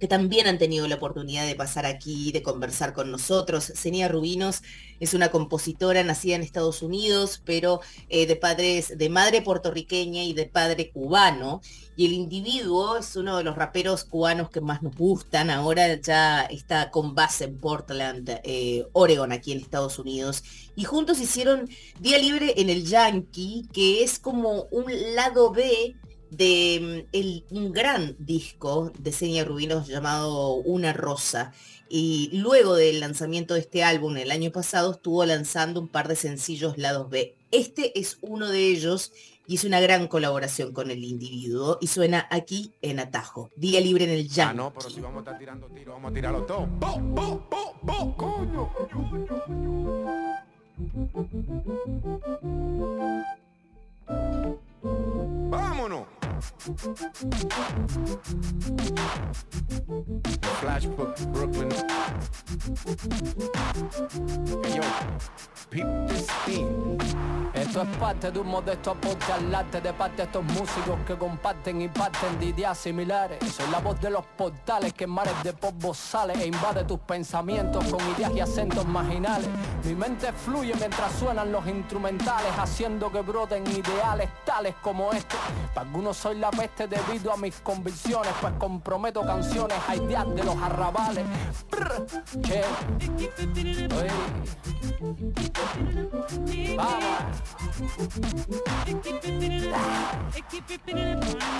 que 0.00 0.08
también 0.08 0.46
han 0.46 0.58
tenido 0.58 0.86
la 0.88 0.96
oportunidad 0.96 1.46
de 1.46 1.54
pasar 1.54 1.86
aquí, 1.86 2.32
de 2.32 2.42
conversar 2.42 2.92
con 2.92 3.10
nosotros. 3.10 3.64
Senia 3.64 4.08
Rubinos 4.08 4.62
es 5.00 5.14
una 5.14 5.30
compositora 5.30 6.02
nacida 6.02 6.36
en 6.36 6.42
Estados 6.42 6.82
Unidos, 6.82 7.42
pero 7.44 7.80
eh, 8.08 8.26
de 8.26 8.36
padres, 8.36 8.96
de 8.96 9.08
madre 9.08 9.42
puertorriqueña 9.42 10.24
y 10.24 10.32
de 10.32 10.46
padre 10.46 10.90
cubano. 10.90 11.60
Y 11.96 12.06
el 12.06 12.12
individuo 12.12 12.96
es 12.96 13.14
uno 13.14 13.36
de 13.36 13.44
los 13.44 13.54
raperos 13.54 14.04
cubanos 14.04 14.50
que 14.50 14.60
más 14.60 14.82
nos 14.82 14.96
gustan. 14.96 15.50
Ahora 15.50 16.00
ya 16.00 16.42
está 16.42 16.90
con 16.90 17.14
base 17.14 17.44
en 17.44 17.58
Portland, 17.58 18.40
eh, 18.42 18.84
Oregon, 18.92 19.30
aquí 19.32 19.52
en 19.52 19.60
Estados 19.60 19.98
Unidos. 19.98 20.42
Y 20.74 20.84
juntos 20.84 21.20
hicieron 21.20 21.68
Día 22.00 22.18
Libre 22.18 22.54
en 22.56 22.68
el 22.68 22.84
Yankee, 22.84 23.68
que 23.72 24.02
es 24.02 24.18
como 24.18 24.64
un 24.70 24.86
lado 25.14 25.52
B 25.52 25.96
de 26.36 27.04
mm, 27.04 27.08
el, 27.12 27.44
un 27.50 27.72
gran 27.72 28.16
disco 28.18 28.92
de 28.98 29.12
Senia 29.12 29.44
Rubinos 29.44 29.88
llamado 29.88 30.54
Una 30.56 30.92
Rosa. 30.92 31.52
Y 31.88 32.30
luego 32.32 32.74
del 32.74 33.00
lanzamiento 33.00 33.54
de 33.54 33.60
este 33.60 33.84
álbum 33.84 34.16
el 34.16 34.30
año 34.30 34.50
pasado 34.50 34.92
estuvo 34.92 35.24
lanzando 35.24 35.80
un 35.80 35.88
par 35.88 36.08
de 36.08 36.16
sencillos 36.16 36.78
lados 36.78 37.10
B. 37.10 37.36
Este 37.50 37.98
es 37.98 38.18
uno 38.20 38.48
de 38.48 38.66
ellos 38.66 39.12
y 39.46 39.56
es 39.56 39.64
una 39.64 39.80
gran 39.80 40.08
colaboración 40.08 40.72
con 40.72 40.90
el 40.90 41.04
individuo 41.04 41.78
y 41.80 41.88
suena 41.88 42.26
aquí 42.30 42.72
en 42.82 42.98
Atajo. 42.98 43.50
Día 43.56 43.80
libre 43.80 44.04
en 44.04 44.10
el 44.10 44.28
Yankee. 44.28 44.50
Ah, 44.50 44.54
no, 44.54 44.72
pero 44.72 44.90
si 44.90 45.00
vamos 45.00 45.18
a 45.18 45.20
estar 45.20 45.38
tirando 45.38 45.66
tiros, 45.68 45.94
vamos 45.94 46.10
a 46.10 46.14
tirarlo 46.14 46.42
todo. 46.44 46.66
¡Bo, 46.66 46.98
bo, 46.98 47.46
bo, 47.50 47.74
bo, 47.82 48.16
coño! 48.16 48.70
¡Vámonos! 55.50 56.23
Flashbook, 60.60 61.18
Brooklyn. 61.32 61.68
Hey. 66.46 66.64
Esto 67.54 67.82
es 67.82 67.96
parte 67.98 68.30
de 68.30 68.38
un 68.40 68.48
modesto 68.48 68.96
al 69.32 69.54
arte 69.54 69.80
de 69.80 69.92
parte 69.92 70.16
de 70.18 70.22
estos 70.24 70.44
músicos 70.44 70.98
que 71.06 71.16
comparten 71.16 71.80
y 71.82 71.88
parten 71.88 72.38
de 72.38 72.46
ideas 72.46 72.76
similares. 72.76 73.38
Soy 73.52 73.70
la 73.70 73.78
voz 73.78 74.00
de 74.00 74.10
los 74.10 74.24
portales 74.36 74.92
que 74.92 75.04
en 75.04 75.10
mares 75.10 75.34
de 75.42 75.52
pop 75.52 75.74
sale 75.94 76.34
e 76.34 76.46
invade 76.46 76.84
tus 76.84 76.98
pensamientos 77.00 77.84
con 77.86 78.00
ideas 78.16 78.32
y 78.34 78.40
acentos 78.40 78.84
marginales. 78.86 79.48
Mi 79.84 79.94
mente 79.94 80.32
fluye 80.32 80.74
mientras 80.74 81.12
suenan 81.12 81.52
los 81.52 81.66
instrumentales, 81.66 82.52
haciendo 82.58 83.10
que 83.10 83.20
broten 83.20 83.64
ideales 83.68 84.30
tales 84.44 84.74
como 84.82 85.12
estos. 85.12 85.38
Para 85.74 85.86
algunos 85.86 86.16
soy 86.16 86.33
la 86.34 86.50
peste 86.50 86.86
debido 86.86 87.32
a 87.32 87.36
mis 87.36 87.56
convicciones, 87.60 88.32
pues 88.40 88.52
comprometo 88.58 89.22
canciones 89.22 89.78
a 89.88 89.96
ideas 89.96 90.34
de 90.34 90.44
los 90.44 90.56
arrabales. 90.56 91.24
Brr, 91.70 92.06
che. 92.42 92.62
Oye. 93.94 94.10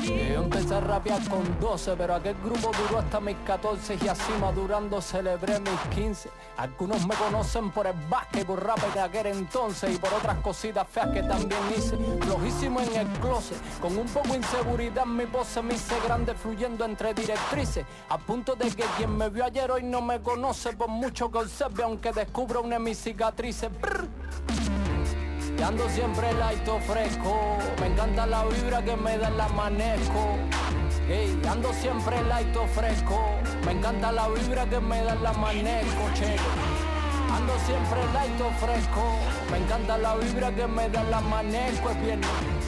Yo 0.02 0.42
empecé 0.42 0.74
a 0.74 0.80
rapear 0.80 1.28
con 1.28 1.60
12, 1.60 1.94
pero 1.96 2.14
aquel 2.14 2.34
grupo 2.42 2.70
duró 2.82 2.98
hasta 3.00 3.20
mis 3.20 3.37
14 3.44 3.98
y 4.02 4.08
así 4.08 4.32
madurando 4.40 5.00
celebré 5.00 5.60
mis 5.60 5.80
15. 5.94 6.30
Algunos 6.56 7.06
me 7.06 7.14
conocen 7.14 7.70
por 7.70 7.87
el 7.87 7.94
básquet, 8.08 8.46
por 8.46 8.64
rap 8.64 8.80
de 8.94 9.00
aquel 9.00 9.26
entonces 9.26 9.94
y 9.94 9.98
por 9.98 10.12
otras 10.14 10.38
cositas 10.38 10.87
feas 10.88 11.08
que 11.10 11.22
también 11.22 11.60
hice. 11.76 11.96
Flojísimo 12.20 12.80
en 12.80 12.94
el 12.94 13.08
closet, 13.20 13.58
con 13.80 13.96
un 13.96 14.06
poco 14.06 14.34
de 14.55 14.61
inseguridad 14.61 15.07
mi 15.07 15.27
pose 15.27 15.62
me 15.62 15.75
hice 15.75 15.95
grande 16.05 16.35
fluyendo 16.35 16.85
entre 16.85 17.12
directrices. 17.12 17.85
A 18.09 18.19
punto 18.19 18.55
de 18.55 18.71
que 18.71 18.85
quien 18.97 19.17
me 19.17 19.29
vio 19.29 19.45
ayer 19.45 19.71
hoy 19.71 19.83
no 19.83 20.01
me 20.01 20.21
conoce 20.21 20.73
por 20.75 20.88
mucho 20.88 21.31
que 21.31 21.38
observe, 21.38 21.83
aunque 21.83 22.12
descubra 22.12 22.61
una 22.61 22.77
de 22.77 22.85
mis 22.85 22.99
cicatrices. 22.99 23.71
Brr. 23.81 24.09
Ando 25.64 25.88
siempre 25.88 26.33
light 26.35 26.69
o 26.69 26.79
fresco. 26.81 27.57
Me 27.81 27.87
encanta 27.87 28.27
la 28.27 28.45
vibra 28.45 28.83
que 28.83 28.97
me 28.97 29.17
da 29.17 29.29
el 29.29 29.40
amanezco. 29.40 30.37
Ey, 31.09 31.40
ando 31.49 31.73
siempre 31.73 32.23
light 32.25 32.55
o 32.57 32.67
fresco. 32.67 33.19
Me 33.64 33.73
encanta 33.73 34.12
la 34.12 34.29
vibra 34.29 34.69
que 34.69 34.81
me 34.81 35.03
da 35.03 35.14
el 35.14 35.27
amanezco, 35.27 36.05
che. 36.14 36.37
Ando 37.33 37.55
siempre 37.67 38.01
light 38.12 38.40
o 38.40 38.51
fresco. 38.64 39.17
Me 39.51 39.59
encanta 39.59 39.97
la 39.97 40.17
vibra 40.17 40.55
que 40.55 40.67
me 40.67 40.88
da 40.90 41.01
el 41.01 41.14
amanezco, 41.14 41.90
es 41.90 42.01
viernes. 42.03 42.63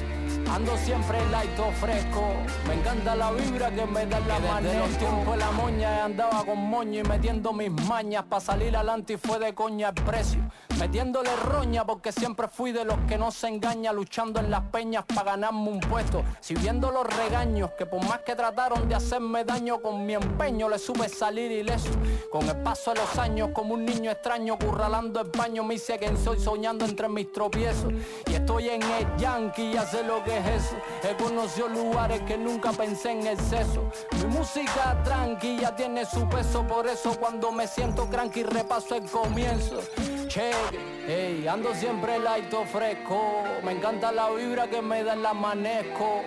Ando 0.53 0.77
siempre 0.79 1.19
light 1.31 1.59
o 1.59 1.71
fresco. 1.73 2.23
Me 2.67 2.75
encanta 2.75 3.15
la 3.15 3.31
vibra 3.33 3.71
que 3.71 3.85
me 3.85 4.07
da 4.07 4.21
la 4.21 4.39
mano. 4.39 4.73
Los 4.73 4.97
tiempos 4.97 5.33
de 5.33 5.37
la 5.39 5.51
moña 5.51 6.05
andaba 6.05 6.45
con 6.45 6.59
moño 6.59 7.01
y 7.01 7.09
metiendo 7.09 7.53
mis 7.53 7.71
mañas. 7.71 8.25
Pa' 8.29 8.41
salir 8.41 8.77
adelante 8.77 9.15
y 9.15 9.17
fue 9.17 9.39
de 9.39 9.55
coña 9.55 9.89
el 9.89 9.95
precio. 10.05 10.41
Metiéndole 10.79 11.35
roña 11.37 11.87
porque 11.87 12.13
siempre 12.13 12.49
fui 12.49 12.71
de 12.71 12.85
los 12.85 12.99
que 13.09 13.17
no 13.17 13.31
se 13.31 13.49
engaña. 13.49 13.93
Luchando 13.93 14.41
en 14.41 14.51
las 14.51 14.63
peñas 14.65 15.05
para 15.07 15.33
ganarme 15.33 15.71
un 15.71 15.81
puesto. 15.81 16.23
Si 16.41 16.55
viendo 16.55 16.91
los 16.91 17.07
regaños 17.07 17.71
que 17.79 17.87
por 17.87 18.05
más 18.07 18.21
que 18.21 18.35
trataron 18.35 18.89
de 18.89 18.95
hacerme 18.95 19.45
daño 19.45 19.81
con 19.81 20.05
mi 20.05 20.15
empeño 20.15 20.69
le 20.69 20.79
sube 20.79 21.09
salir 21.09 21.51
ileso. 21.51 21.91
Con 22.31 22.47
el 22.49 22.57
paso 22.59 22.93
de 22.93 23.01
los 23.01 23.19
años 23.19 23.51
como 23.55 23.75
un 23.75 23.87
niño 23.87 24.11
extraño 24.11 24.59
curralando 24.59 25.21
el 25.21 25.31
baño 25.31 25.65
me 25.65 25.75
hice 25.75 25.99
quien 25.99 26.17
soy 26.19 26.39
soñando 26.39 26.85
entre 26.85 27.09
mis 27.09 27.33
tropiezos. 27.33 27.93
Y 28.31 28.35
estoy 28.35 28.69
en 28.69 28.83
el 28.83 29.17
yankee 29.17 29.73
ya 29.73 29.87
sé 29.87 30.03
lo 30.03 30.23
que 30.25 30.37
es 30.39 30.47
eso. 30.47 30.77
He 31.03 31.17
conocido 31.17 31.69
lugares 31.69 32.21
que 32.23 32.37
nunca 32.37 32.73
pensé 32.73 33.13
en 33.13 33.27
exceso. 33.27 33.91
Mi 34.13 34.37
música 34.37 35.01
tranquila 35.05 35.75
tiene 35.75 36.05
su 36.05 36.29
peso, 36.29 36.67
por 36.67 36.87
eso 36.87 37.19
cuando 37.19 37.51
me 37.51 37.67
siento 37.67 38.07
cranky 38.07 38.43
repaso 38.43 38.95
el 38.95 39.09
comienzo. 39.11 39.81
Cheque, 40.29 40.79
ey, 41.07 41.47
ando 41.47 41.75
siempre 41.75 42.19
lighto 42.19 42.65
fresco. 42.65 43.45
Me 43.63 43.73
encanta 43.73 44.11
la 44.11 44.31
vibra 44.31 44.67
que 44.67 44.83
me 44.83 45.05
da 45.05 45.15
el 45.15 45.25
amanezco. 45.25 46.23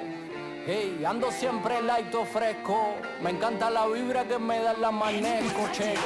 Ey, 0.65 1.03
ando 1.05 1.31
siempre 1.31 1.81
lighto 1.81 2.25
fresco. 2.25 2.95
Me 3.21 3.31
encanta 3.31 3.69
la 3.69 3.87
vibra 3.87 4.23
que 4.23 4.39
me 4.39 4.59
da 4.59 4.71
el 4.71 4.83
amanezco. 4.83 5.67
Cheque. 5.73 5.99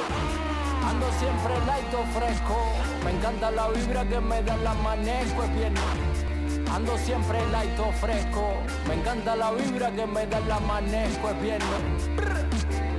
Ando 0.88 1.06
siempre 1.18 1.54
lighto 1.66 2.04
fresco. 2.12 2.56
Me 3.04 3.10
encanta 3.12 3.50
la 3.50 3.68
vibra 3.68 4.04
que 4.04 4.20
me 4.20 4.42
da 4.42 4.54
el 4.54 4.66
amanezco. 4.66 5.42
Es 5.44 5.54
viernes. 5.54 6.70
Ando 6.72 6.98
siempre 6.98 7.38
lighto 7.46 7.92
fresco. 8.00 8.54
Me 8.88 8.94
encanta 8.94 9.36
la 9.36 9.52
vibra 9.52 9.90
que 9.92 10.06
me 10.06 10.26
da 10.26 10.38
el 10.38 10.50
amanezco. 10.50 11.30
Es 11.30 11.40
viernes. 11.40 12.93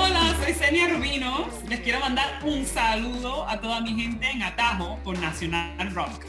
Hola, 0.00 0.36
soy 0.40 0.54
Senia 0.54 0.86
Rubino. 0.86 1.48
Les 1.68 1.80
quiero 1.80 1.98
mandar 1.98 2.38
un 2.44 2.64
saludo 2.64 3.44
a 3.48 3.60
toda 3.60 3.80
mi 3.80 4.00
gente 4.00 4.30
en 4.30 4.44
Atajo 4.44 4.96
por 5.02 5.18
Nacional 5.18 5.92
Rock. 5.92 6.24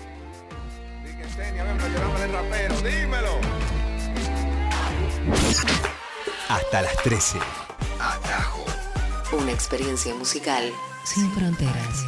Senia, 1.35 1.63
ven 1.63 1.77
para 1.77 1.89
llorarme 1.89 2.23
el 2.23 2.31
rapero, 2.33 2.75
dímelo. 2.81 3.39
Hasta 6.49 6.81
las 6.81 6.97
13. 7.03 7.37
Atajo. 7.99 8.65
Una 9.39 9.51
experiencia 9.51 10.15
musical 10.15 10.71
sin 11.03 11.29
fronteras. 11.31 12.07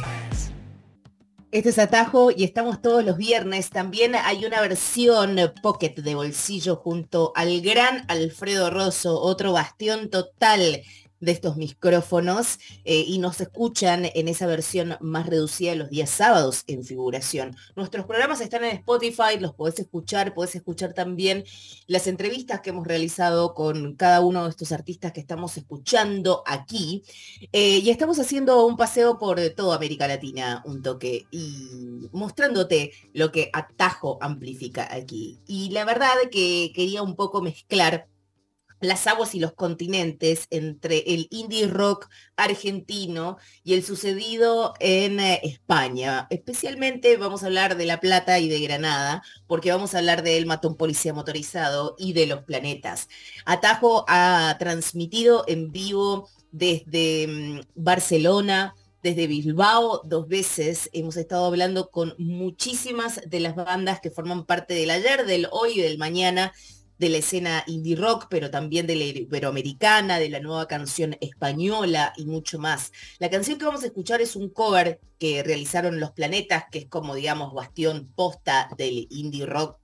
Este 1.52 1.68
es 1.68 1.78
Atajo 1.78 2.32
y 2.32 2.42
estamos 2.42 2.82
todos 2.82 3.04
los 3.04 3.16
viernes. 3.16 3.70
También 3.70 4.16
hay 4.16 4.44
una 4.44 4.60
versión 4.60 5.36
pocket 5.62 5.94
de 5.94 6.16
bolsillo 6.16 6.74
junto 6.74 7.32
al 7.36 7.60
gran 7.60 8.04
Alfredo 8.08 8.68
Rosso, 8.68 9.20
otro 9.20 9.52
bastión 9.52 10.10
total 10.10 10.82
de 11.22 11.32
estos 11.32 11.56
micrófonos 11.56 12.58
eh, 12.84 13.04
y 13.06 13.18
nos 13.18 13.40
escuchan 13.40 14.10
en 14.12 14.28
esa 14.28 14.46
versión 14.46 14.96
más 15.00 15.26
reducida 15.26 15.74
los 15.76 15.88
días 15.88 16.10
sábados 16.10 16.64
en 16.66 16.84
figuración. 16.84 17.56
Nuestros 17.76 18.04
programas 18.06 18.40
están 18.40 18.64
en 18.64 18.76
Spotify, 18.76 19.38
los 19.38 19.54
podés 19.54 19.78
escuchar, 19.78 20.34
podés 20.34 20.56
escuchar 20.56 20.92
también 20.94 21.44
las 21.86 22.08
entrevistas 22.08 22.60
que 22.60 22.70
hemos 22.70 22.86
realizado 22.86 23.54
con 23.54 23.94
cada 23.94 24.20
uno 24.20 24.44
de 24.44 24.50
estos 24.50 24.72
artistas 24.72 25.12
que 25.12 25.20
estamos 25.20 25.56
escuchando 25.56 26.42
aquí. 26.44 27.04
Eh, 27.52 27.78
y 27.78 27.90
estamos 27.90 28.18
haciendo 28.18 28.66
un 28.66 28.76
paseo 28.76 29.18
por 29.18 29.40
toda 29.50 29.76
América 29.76 30.08
Latina, 30.08 30.62
un 30.66 30.82
toque, 30.82 31.26
y 31.30 32.08
mostrándote 32.10 32.92
lo 33.12 33.30
que 33.30 33.48
Atajo 33.52 34.18
amplifica 34.20 34.92
aquí. 34.92 35.38
Y 35.46 35.70
la 35.70 35.84
verdad 35.84 36.14
que 36.32 36.72
quería 36.74 37.02
un 37.02 37.14
poco 37.14 37.42
mezclar 37.42 38.08
las 38.82 39.06
aguas 39.06 39.34
y 39.34 39.40
los 39.40 39.52
continentes 39.52 40.46
entre 40.50 40.98
el 41.14 41.28
indie 41.30 41.66
rock 41.68 42.08
argentino 42.36 43.38
y 43.64 43.74
el 43.74 43.84
sucedido 43.84 44.74
en 44.80 45.20
eh, 45.20 45.40
España. 45.44 46.26
Especialmente 46.30 47.16
vamos 47.16 47.42
a 47.42 47.46
hablar 47.46 47.76
de 47.76 47.86
La 47.86 48.00
Plata 48.00 48.38
y 48.38 48.48
de 48.48 48.60
Granada, 48.60 49.22
porque 49.46 49.70
vamos 49.70 49.94
a 49.94 49.98
hablar 49.98 50.22
de 50.22 50.36
El 50.36 50.46
Matón 50.46 50.76
Policía 50.76 51.14
Motorizado 51.14 51.94
y 51.98 52.12
de 52.12 52.26
Los 52.26 52.42
Planetas. 52.42 53.08
Atajo 53.44 54.04
ha 54.08 54.56
transmitido 54.58 55.44
en 55.46 55.70
vivo 55.70 56.28
desde 56.50 57.26
mm, 57.28 57.60
Barcelona, 57.74 58.74
desde 59.02 59.26
Bilbao 59.26 60.02
dos 60.04 60.28
veces. 60.28 60.90
Hemos 60.92 61.16
estado 61.16 61.46
hablando 61.46 61.90
con 61.90 62.14
muchísimas 62.18 63.20
de 63.28 63.40
las 63.40 63.54
bandas 63.54 64.00
que 64.00 64.10
forman 64.10 64.44
parte 64.44 64.74
del 64.74 64.90
ayer, 64.90 65.26
del 65.26 65.48
hoy 65.50 65.78
y 65.78 65.82
del 65.82 65.98
mañana 65.98 66.52
de 67.02 67.08
la 67.08 67.18
escena 67.18 67.64
indie 67.66 67.96
rock, 67.96 68.28
pero 68.30 68.48
también 68.48 68.86
de 68.86 68.94
la 68.94 69.02
iberoamericana, 69.02 70.20
de 70.20 70.28
la 70.28 70.38
nueva 70.38 70.68
canción 70.68 71.16
española 71.20 72.12
y 72.16 72.26
mucho 72.26 72.60
más. 72.60 72.92
La 73.18 73.28
canción 73.28 73.58
que 73.58 73.64
vamos 73.64 73.82
a 73.82 73.86
escuchar 73.86 74.20
es 74.20 74.36
un 74.36 74.50
cover 74.50 75.00
que 75.18 75.42
realizaron 75.42 75.98
Los 75.98 76.12
Planetas, 76.12 76.66
que 76.70 76.78
es 76.78 76.86
como, 76.86 77.16
digamos, 77.16 77.54
bastión 77.54 78.12
posta 78.14 78.68
del 78.78 79.08
indie 79.10 79.46
rock 79.46 79.78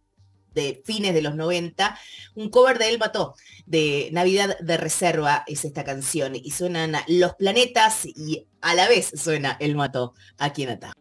de 0.54 0.80
fines 0.84 1.12
de 1.12 1.22
los 1.22 1.34
90, 1.34 1.98
un 2.36 2.50
cover 2.50 2.78
de 2.78 2.88
El 2.88 3.00
Mató, 3.00 3.34
de 3.66 4.10
Navidad 4.12 4.56
de 4.60 4.76
Reserva 4.76 5.42
es 5.48 5.64
esta 5.64 5.82
canción, 5.82 6.36
y 6.36 6.52
suenan 6.52 6.92
Los 7.08 7.34
Planetas 7.34 8.06
y 8.06 8.46
a 8.60 8.76
la 8.76 8.88
vez 8.88 9.10
suena 9.16 9.56
El 9.58 9.74
Mató 9.74 10.14
aquí 10.38 10.62
en 10.62 10.70
Ata. 10.70 10.92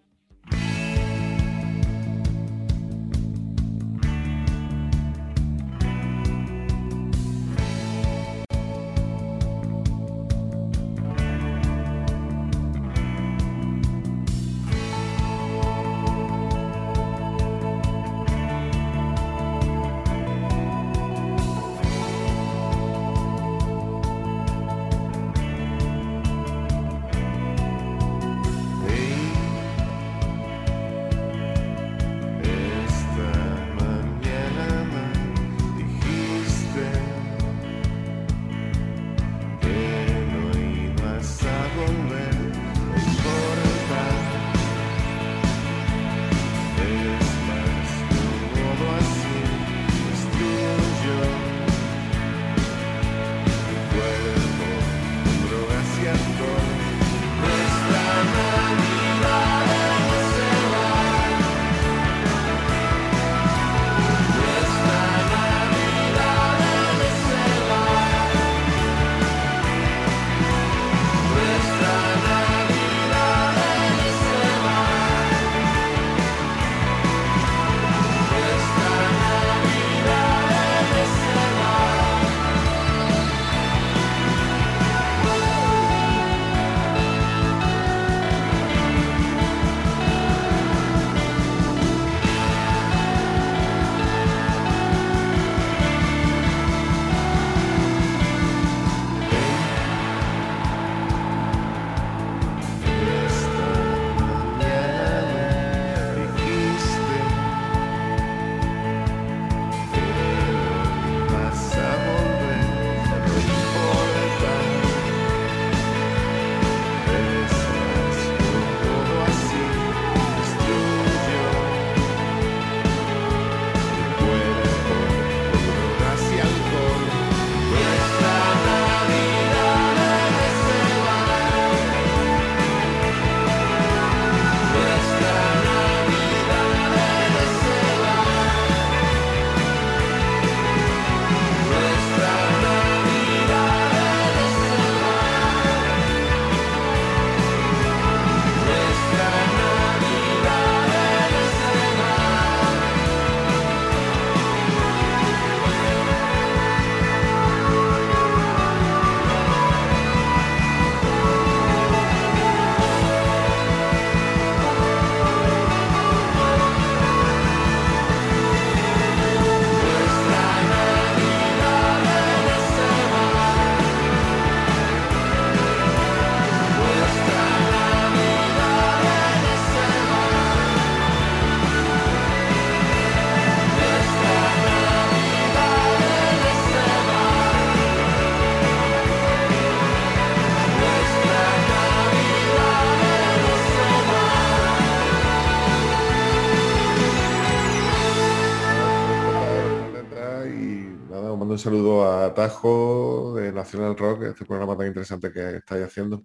Saludo 202.37 202.43
a 202.43 202.49
Tajo 202.49 203.33
de 203.35 203.51
Nacional 203.51 203.97
Rock, 203.97 204.23
este 204.23 204.45
programa 204.45 204.77
tan 204.77 204.87
interesante 204.87 205.31
que 205.31 205.57
estáis 205.57 205.85
haciendo. 205.85 206.23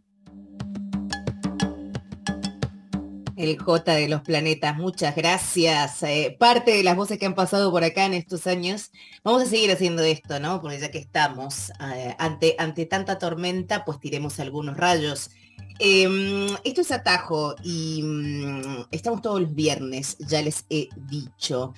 El 3.36 3.58
J 3.58 3.94
de 3.94 4.08
los 4.08 4.20
planetas, 4.20 4.76
muchas 4.76 5.16
gracias. 5.16 6.02
Eh, 6.04 6.36
parte 6.38 6.70
de 6.72 6.84
las 6.84 6.96
voces 6.96 7.18
que 7.18 7.26
han 7.26 7.34
pasado 7.34 7.72
por 7.72 7.82
acá 7.82 8.04
en 8.04 8.14
estos 8.14 8.46
años, 8.46 8.90
vamos 9.24 9.42
a 9.42 9.46
seguir 9.46 9.72
haciendo 9.72 10.02
esto, 10.02 10.38
¿no? 10.38 10.60
Porque 10.60 10.78
ya 10.78 10.90
que 10.90 10.98
estamos 10.98 11.70
eh, 11.80 12.14
ante, 12.18 12.54
ante 12.58 12.86
tanta 12.86 13.18
tormenta, 13.18 13.84
pues 13.84 13.98
tiremos 13.98 14.38
algunos 14.38 14.76
rayos. 14.76 15.30
Em, 15.78 16.46
esto 16.62 16.82
es 16.82 16.92
Atajo 16.92 17.56
y 17.64 18.02
mm, 18.02 18.86
estamos 18.92 19.22
todos 19.22 19.40
los 19.40 19.54
viernes, 19.54 20.16
ya 20.18 20.42
les 20.42 20.64
he 20.70 20.88
dicho. 21.08 21.72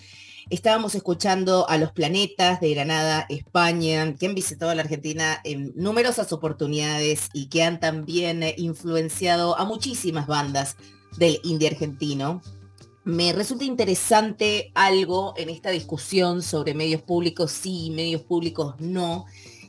Estábamos 0.51 0.95
escuchando 0.95 1.69
a 1.71 1.79
los 1.79 1.93
planetas 1.93 2.61
de 2.61 2.75
Granada, 2.75 3.25
España, 3.31 4.15
que 4.15 4.27
han 4.27 4.35
visitado 4.35 4.75
la 4.75 4.83
Argentina 4.83 5.41
en 5.43 5.73
numerosas 5.75 6.33
oportunidades 6.35 7.31
y 7.33 7.49
que 7.49 7.63
han 7.63 7.81
también 7.81 8.43
eh, 8.43 8.55
influenciado 8.59 9.59
a 9.59 9.65
muchísimas 9.65 10.27
bandas 10.27 10.77
del 11.17 11.41
indie 11.45 11.69
argentino. 11.69 12.43
Me 13.05 13.33
resulta 13.33 13.65
interesante 13.65 14.71
algo 14.75 15.33
en 15.37 15.49
esta 15.49 15.71
discusión 15.71 16.43
sobre 16.43 16.75
medios 16.75 17.03
públicos 17.03 17.51
sí, 17.51 17.91
medios 17.91 18.23
públicos 18.23 18.75
no, 18.79 19.25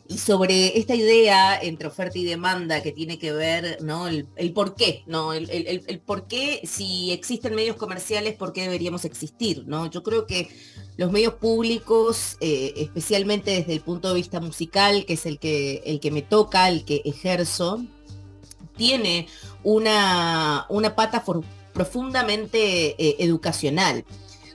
y 0.08 0.20
sobre 0.20 0.78
esta 0.78 0.94
idea 0.94 1.60
entre 1.60 1.88
oferta 1.88 2.20
y 2.20 2.26
demanda 2.26 2.84
que 2.84 2.92
tiene 2.92 3.18
que 3.18 3.32
ver, 3.32 3.80
¿no? 3.82 4.08
El, 4.08 4.28
por 4.54 4.76
qué, 4.76 5.04
¿no? 5.08 5.34
El, 5.34 5.50
el, 5.50 6.00
por 6.00 6.28
qué, 6.28 6.62
si 6.64 7.12
existen 7.12 7.56
medios 7.56 7.76
comerciales, 7.76 8.36
¿por 8.36 8.54
qué 8.54 8.62
deberíamos 8.62 9.04
existir, 9.04 9.64
¿no? 9.66 9.90
Yo 9.90 10.04
creo 10.04 10.28
que 10.28 10.50
los 10.98 11.12
medios 11.12 11.34
públicos, 11.36 12.38
eh, 12.40 12.74
especialmente 12.78 13.52
desde 13.52 13.74
el 13.74 13.82
punto 13.82 14.10
de 14.10 14.16
vista 14.16 14.40
musical, 14.40 15.06
que 15.06 15.14
es 15.14 15.26
el 15.26 15.40
que, 15.40 15.82
el 15.86 16.00
que 16.00 16.12
me 16.12 16.22
toca, 16.22 16.70
el 16.70 16.86
que 16.86 17.02
ejerzo, 17.04 17.84
tiene 18.78 19.28
una, 19.64 20.68
una 20.70 20.96
pata 20.96 21.24
profundamente 21.74 22.96
eh, 23.04 23.16
educacional. 23.20 24.06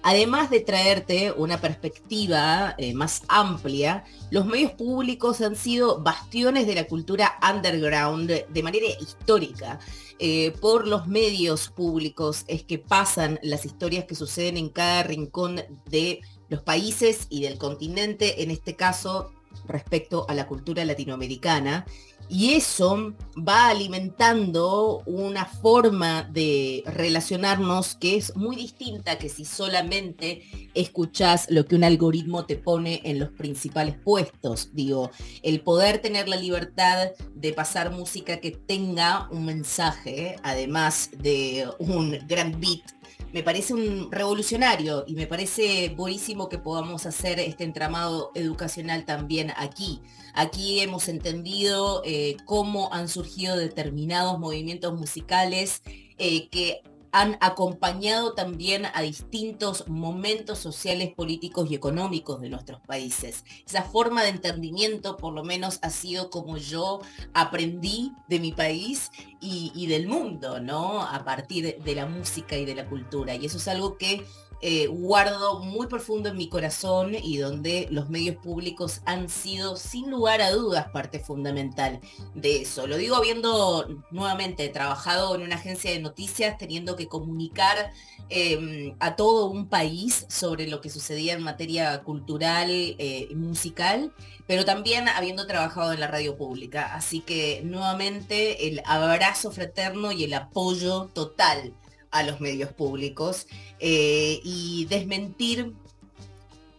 Además 0.03 0.49
de 0.51 0.61
traerte 0.61 1.33
una 1.33 1.61
perspectiva 1.61 2.75
eh, 2.79 2.95
más 2.95 3.23
amplia, 3.29 4.05
los 4.31 4.47
medios 4.47 4.73
públicos 4.73 5.41
han 5.43 5.57
sido 5.57 6.01
bastiones 6.01 6.67
de 6.67 6.75
la 6.75 6.85
cultura 6.85 7.39
underground 7.43 8.31
de 8.31 8.63
manera 8.63 8.87
histórica. 9.01 9.79
Eh, 10.19 10.53
por 10.61 10.87
los 10.87 11.07
medios 11.07 11.69
públicos 11.69 12.45
es 12.47 12.63
que 12.63 12.79
pasan 12.79 13.39
las 13.43 13.65
historias 13.65 14.05
que 14.05 14.15
suceden 14.15 14.59
en 14.59 14.69
cada 14.69 15.03
rincón 15.03 15.63
de 15.87 16.21
los 16.51 16.63
países 16.63 17.27
y 17.31 17.43
del 17.43 17.57
continente, 17.57 18.43
en 18.43 18.51
este 18.51 18.77
caso 18.77 19.33
respecto 19.67 20.27
a 20.29 20.35
la 20.35 20.47
cultura 20.47 20.85
latinoamericana. 20.85 21.87
Y 22.33 22.55
eso 22.55 23.13
va 23.37 23.71
alimentando 23.71 25.03
una 25.05 25.47
forma 25.47 26.23
de 26.23 26.85
relacionarnos 26.87 27.97
que 27.97 28.17
es 28.17 28.37
muy 28.37 28.55
distinta 28.55 29.19
que 29.19 29.29
si 29.29 29.45
solamente 29.45 30.43
escuchas 30.75 31.51
lo 31.51 31.65
que 31.65 31.75
un 31.75 31.83
algoritmo 31.83 32.47
te 32.47 32.55
pone 32.55 33.01
en 33.03 33.19
los 33.19 33.31
principales 33.31 33.97
puestos. 33.97 34.71
Digo, 34.73 35.11
el 35.43 35.61
poder 35.63 36.01
tener 36.01 36.29
la 36.29 36.37
libertad 36.37 37.09
de 37.35 37.53
pasar 37.53 37.91
música 37.91 38.37
que 38.37 38.53
tenga 38.53 39.29
un 39.33 39.45
mensaje, 39.45 40.37
además 40.45 41.11
de 41.19 41.69
un 41.81 42.17
gran 42.29 42.61
beat 42.61 43.01
me 43.33 43.43
parece 43.43 43.75
un 43.75 44.11
revolucionario 44.11 45.05
y 45.07 45.15
me 45.15 45.27
parece 45.27 45.93
buenísimo 45.97 46.49
que 46.49 46.59
podamos 46.59 47.07
hacer 47.07 47.39
este 47.39 47.63
entramado 47.65 48.33
educacional 48.35 49.05
también 49.05 49.53
aquí. 49.57 50.01
Aquí 50.35 50.81
hemos 50.81 51.09
entendido 51.09 52.03
eh, 52.05 52.37
cómo 52.45 52.93
han 52.93 53.09
surgido 53.09 53.57
determinados 53.57 54.39
movimientos 54.39 54.93
musicales 54.93 55.83
eh, 56.19 56.49
que 56.49 56.83
han 57.13 57.37
acompañado 57.41 58.35
también 58.35 58.87
a 58.95 59.03
distintos 59.03 59.89
momentos 59.89 60.59
sociales, 60.59 61.13
políticos 61.15 61.69
y 61.71 61.75
económicos 61.75 62.41
de 62.41 62.51
nuestros 62.51 62.81
países. 62.83 63.45
Esa 63.67 63.83
forma 63.83 64.23
de 64.23 64.29
entendimiento 64.29 65.17
por 65.17 65.33
lo 65.33 65.43
menos 65.43 65.79
ha 65.83 65.91
sido 65.91 66.31
como 66.31 66.57
yo 66.57 67.01
aprendí 67.35 68.13
de 68.29 68.39
mi 68.39 68.53
país 68.53 69.11
y, 69.41 69.87
del 69.87 70.07
mundo, 70.07 70.61
¿no? 70.61 71.03
A 71.03 71.25
partir 71.25 71.83
de 71.83 71.95
la 71.95 72.07
música 72.07 72.57
y 72.57 72.65
de 72.65 72.75
la 72.75 72.89
cultura. 72.89 73.35
Y 73.35 73.47
eso 73.47 73.57
es 73.57 73.67
algo 73.69 73.97
que 73.97 74.25
eh, 74.63 74.89
guardo 74.89 75.61
muy 75.61 75.87
profundo 75.87 76.29
en 76.29 76.37
mi 76.37 76.49
corazón 76.49 77.15
y 77.15 77.39
donde 77.39 77.89
los 77.91 78.11
medios 78.11 78.37
públicos 78.37 79.01
han 79.07 79.31
sido 79.31 79.77
sin 79.77 80.11
lugar 80.11 80.43
a 80.43 80.51
dudas 80.51 80.89
parte 80.91 81.19
fundamental 81.19 82.01
de 82.35 82.61
eso. 82.63 82.87
Lo 82.87 82.99
digo 82.99 83.17
habiendo 83.17 83.89
nuevamente 84.11 84.69
trabajado 84.69 85.35
en 85.35 85.43
una 85.43 85.55
agencia 85.57 85.91
de 85.91 86.01
noticias, 86.01 86.59
teniendo 86.59 86.95
que 86.95 87.09
comunicar 87.09 87.93
em, 88.29 88.95
a 89.01 89.17
todo 89.17 89.47
un 89.47 89.67
país 89.67 90.27
sobre 90.29 90.67
lo 90.69 90.83
que 90.83 90.91
sucedía 90.91 91.33
en 91.33 91.43
materia 91.43 92.03
cultural 92.03 92.69
eh, 92.71 93.29
musical, 93.35 94.13
pero 94.47 94.67
también 94.67 95.09
habiendo 95.09 95.47
trabajado 95.47 95.95
en 95.95 96.01
la 96.01 96.07
radio 96.07 96.37
pública. 96.37 96.95
Así 96.95 97.21
que 97.21 97.63
nuevamente 97.65 98.69
el 98.69 98.83
abrazo 98.85 99.53
fraterno 99.53 100.13
y 100.13 100.25
el 100.25 100.35
apoyo 100.35 101.09
total 101.15 101.73
a 102.11 102.23
los 102.23 102.41
medios 102.41 102.73
públicos 102.73 103.47
eh, 103.79 104.41
y 104.45 104.87
desmentir 104.87 105.75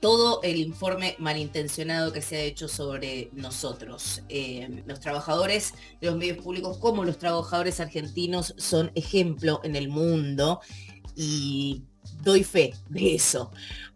todo 0.01 0.41
el 0.41 0.57
informe 0.57 1.15
malintencionado 1.19 2.11
que 2.11 2.23
se 2.23 2.35
ha 2.35 2.41
hecho 2.41 2.67
sobre 2.67 3.29
nosotros. 3.33 4.23
Eh, 4.29 4.83
los 4.87 4.99
trabajadores 4.99 5.75
de 6.01 6.07
los 6.07 6.17
medios 6.17 6.39
públicos, 6.39 6.77
como 6.77 7.05
los 7.05 7.19
trabajadores 7.19 7.79
argentinos, 7.79 8.55
son 8.57 8.91
ejemplo 8.95 9.61
en 9.63 9.75
el 9.75 9.89
mundo 9.89 10.59
y 11.15 11.83
doy 12.23 12.43
fe 12.43 12.73
de 12.89 13.15
eso. 13.15 13.51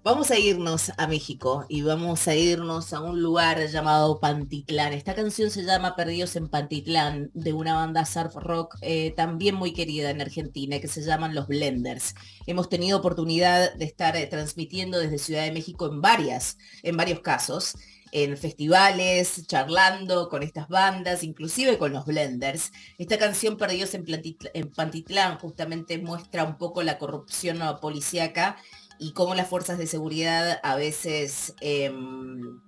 Vamos 0.06 0.30
a 0.30 0.38
irnos 0.38 0.92
a 0.98 1.08
México 1.08 1.66
y 1.68 1.82
vamos 1.82 2.28
a 2.28 2.36
irnos 2.36 2.94
a 2.94 3.02
un 3.02 3.24
lugar 3.24 3.66
llamado 3.70 4.20
Pantitlán. 4.20 4.94
Esta 4.94 5.16
canción 5.16 5.50
se 5.50 5.64
llama 5.64 5.96
Perdidos 5.96 6.36
en 6.36 6.48
Pantitlán, 6.48 7.32
de 7.34 7.54
una 7.54 7.74
banda 7.74 8.06
surf 8.06 8.36
rock 8.36 8.76
eh, 8.82 9.16
también 9.18 9.56
muy 9.56 9.74
querida 9.74 10.12
en 10.12 10.22
Argentina, 10.22 10.80
que 10.80 10.88
se 10.88 11.02
llaman 11.02 11.34
Los 11.34 11.48
Blenders. 11.48 12.14
Hemos 12.46 12.70
tenido 12.70 13.00
oportunidad 13.00 13.74
de 13.74 13.86
estar 13.86 14.16
eh, 14.16 14.28
transmitiendo 14.28 15.00
desde 15.00 15.18
Ciudad 15.18 15.44
de 15.44 15.52
México 15.52 15.88
en 15.88 16.00
varias, 16.02 16.60
en 16.84 16.98
varios 16.98 17.22
casos 17.22 17.74
en 18.12 18.38
festivales, 18.38 19.46
charlando 19.48 20.30
con 20.30 20.44
estas 20.44 20.70
bandas, 20.70 21.24
inclusive 21.24 21.78
con 21.78 21.92
los 21.92 22.06
blenders. 22.06 22.72
Esta 22.98 23.18
canción 23.18 23.58
Perdidos 23.58 23.94
en, 23.94 24.06
Pantitlán 24.70 25.38
justamente 25.40 25.98
muestra 25.98 26.46
un 26.46 26.58
poco 26.58 26.82
la 26.84 26.98
corrupción 26.98 27.60
policíaca 27.82 28.56
y 29.00 29.14
cómo 29.14 29.36
las 29.36 29.48
fuerzas 29.48 29.78
de 29.78 29.88
seguridad 29.88 30.60
a 30.64 30.76
veces 30.76 31.56
em, 31.62 32.60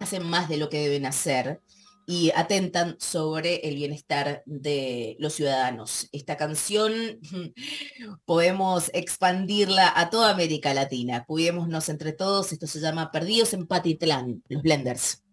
hacen 0.00 0.24
más 0.24 0.48
de 0.48 0.56
lo 0.56 0.68
que 0.68 0.80
deben 0.80 1.06
hacer 1.06 1.60
y 2.06 2.30
atentan 2.36 2.96
sobre 3.00 3.68
el 3.68 3.74
bienestar 3.74 4.42
de 4.46 5.16
los 5.18 5.34
ciudadanos. 5.34 6.08
Esta 6.12 6.36
canción 6.36 6.92
podemos 8.24 8.90
expandirla 8.94 9.92
a 9.94 10.08
toda 10.08 10.30
América 10.30 10.72
Latina. 10.72 11.24
Cuidémonos 11.24 11.88
entre 11.88 12.12
todos. 12.12 12.52
Esto 12.52 12.68
se 12.68 12.80
llama 12.80 13.10
Perdidos 13.10 13.54
en 13.54 13.66
Patitlán, 13.66 14.42
los 14.48 14.62
Blenders. 14.62 15.25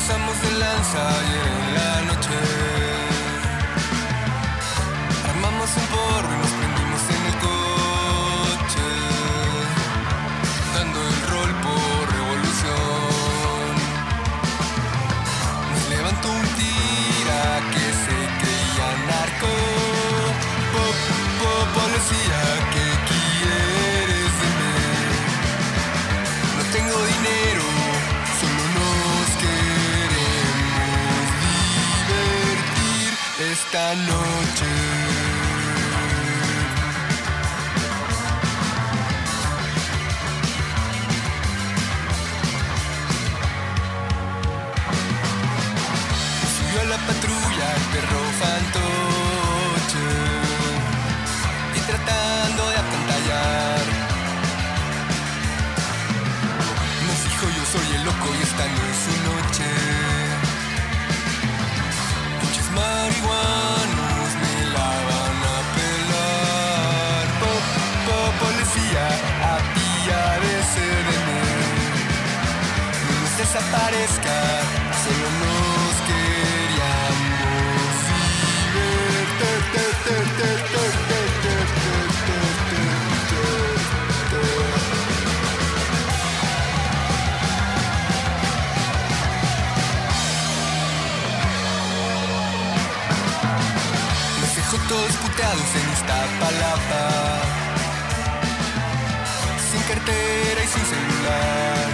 Pasamos 0.00 0.40
de 0.42 0.52
lanza 0.52 1.10
y 1.56 1.59
esta 33.70 33.94
noche. 33.94 34.29
Parezca, 73.72 74.36
solo 75.02 75.28
nos 75.40 75.94
queríamos 76.06 77.50
Los 94.40 94.56
dejo 94.56 94.76
todos 94.88 95.12
puteados 95.16 95.70
en 95.74 95.92
Iztapalapa 95.92 97.04
Sin 99.70 99.82
cartera 99.82 100.64
y 100.64 100.68
sin 100.68 100.84
celular 100.84 101.89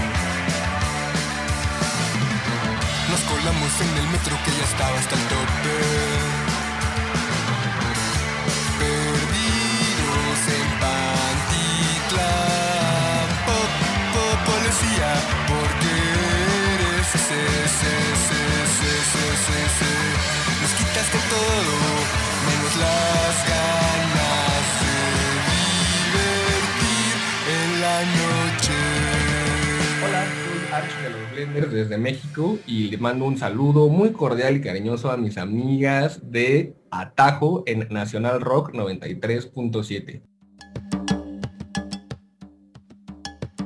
Nos 3.17 3.25
colamos 3.25 3.73
en 3.81 3.97
el 3.97 4.09
metro 4.09 4.37
que 4.45 4.51
ya 4.51 4.65
estaba 4.65 4.99
hasta 4.99 5.15
el 5.15 5.23
tope. 5.23 5.77
Perdidos 8.79 10.41
en 10.59 10.69
Pantitlán. 10.83 12.19
Pop, 13.47 13.73
pop, 14.13 14.39
policía 14.53 15.11
Porque 15.49 15.93
eres 16.75 17.09
ese, 17.15 17.41
ese, 17.65 17.93
ese, 18.13 18.41
ese, 18.65 18.89
ese, 19.01 19.23
ese, 19.33 19.57
ese. 19.65 19.93
Nos 20.61 20.73
quitaste 20.77 21.19
todo 21.33 21.73
Menos 22.45 22.75
las 22.77 23.37
ganas 23.49 23.86
los 31.09 31.31
Blenders 31.33 31.73
desde 31.73 31.99
México 31.99 32.59
y 32.67 32.89
le 32.91 32.99
mando 32.99 33.25
un 33.25 33.39
saludo 33.39 33.89
muy 33.89 34.13
cordial 34.13 34.57
y 34.57 34.61
cariñoso 34.61 35.11
a 35.11 35.17
mis 35.17 35.39
amigas 35.39 36.21
de 36.31 36.75
Atajo 36.91 37.63
en 37.67 37.89
Nacional 37.91 38.41
Rock 38.41 38.73
93.7. 38.73 40.23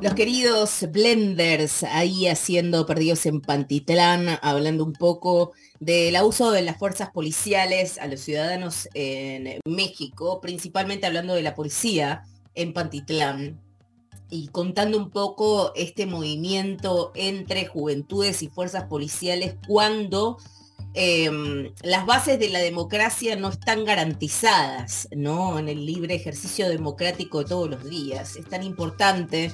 Los 0.01 0.15
queridos 0.15 0.87
blenders 0.91 1.85
ahí 1.85 2.27
haciendo 2.27 2.87
perdidos 2.87 3.27
en 3.27 3.43
Pantitlán, 3.43 4.39
hablando 4.41 4.83
un 4.83 4.95
poco 4.95 5.53
del 5.79 6.17
abuso 6.17 6.53
de 6.53 6.63
las 6.63 6.79
fuerzas 6.79 7.11
policiales 7.11 7.99
a 7.99 8.07
los 8.07 8.21
ciudadanos 8.21 8.89
en 8.95 9.61
México, 9.67 10.41
principalmente 10.41 11.07
hablando 11.07 11.35
de 11.35 11.43
la 11.43 11.55
policía 11.55 12.23
en 12.55 12.73
Pantitlán 12.73 13.61
y 14.31 14.49
contando 14.49 14.97
un 14.97 15.11
poco 15.11 15.73
este 15.75 16.07
movimiento 16.07 17.13
entre 17.15 17.67
juventudes 17.67 18.43
y 18.43 18.49
fuerzas 18.49 18.85
policiales 18.85 19.57
cuando 19.67 20.39
eh, 20.95 21.73
las 21.83 22.07
bases 22.07 22.39
de 22.39 22.49
la 22.49 22.59
democracia 22.59 23.37
no 23.37 23.49
están 23.49 23.85
garantizadas, 23.85 25.09
¿no? 25.13 25.59
En 25.59 25.69
el 25.69 25.87
libre 25.87 26.15
ejercicio 26.15 26.69
democrático 26.69 27.41
de 27.41 27.45
todos 27.45 27.71
los 27.71 27.89
días. 27.89 28.37
Es 28.37 28.49
tan 28.49 28.63
importante 28.65 29.53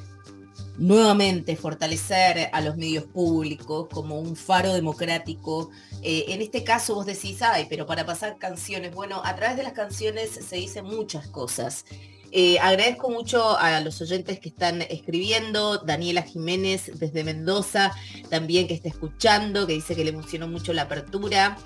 nuevamente 0.79 1.57
fortalecer 1.57 2.51
a 2.53 2.61
los 2.61 2.77
medios 2.77 3.05
públicos 3.05 3.87
como 3.93 4.19
un 4.19 4.37
faro 4.37 4.73
democrático. 4.73 5.71
Eh, 6.03 6.27
en 6.29 6.43
este 6.43 6.65
caso 6.65 6.95
vos 6.95 7.07
decís, 7.07 7.43
ay, 7.43 7.67
pero 7.69 7.87
para 7.87 8.07
pasar 8.07 8.39
canciones, 8.39 8.95
bueno, 8.95 9.21
a 9.25 9.35
través 9.37 9.57
de 9.57 9.63
las 9.63 9.73
canciones 9.73 10.31
se 10.31 10.57
dicen 10.57 10.85
muchas 10.85 11.29
cosas. 11.29 11.85
Eh, 12.33 12.59
agradezco 12.59 13.11
mucho 13.11 13.57
a 13.59 13.81
los 13.81 14.01
oyentes 14.01 14.41
que 14.41 14.49
están 14.49 14.83
escribiendo, 14.83 15.79
Daniela 15.79 16.23
Jiménez 16.23 16.91
desde 16.99 17.25
Mendoza, 17.25 17.93
también 18.31 18.67
que 18.67 18.75
está 18.75 18.89
escuchando, 18.89 19.67
que 19.67 19.75
dice 19.75 19.95
que 19.95 20.05
le 20.05 20.11
emocionó 20.11 20.49
mucho 20.49 20.73
la 20.73 20.83
apertura. 20.83 21.57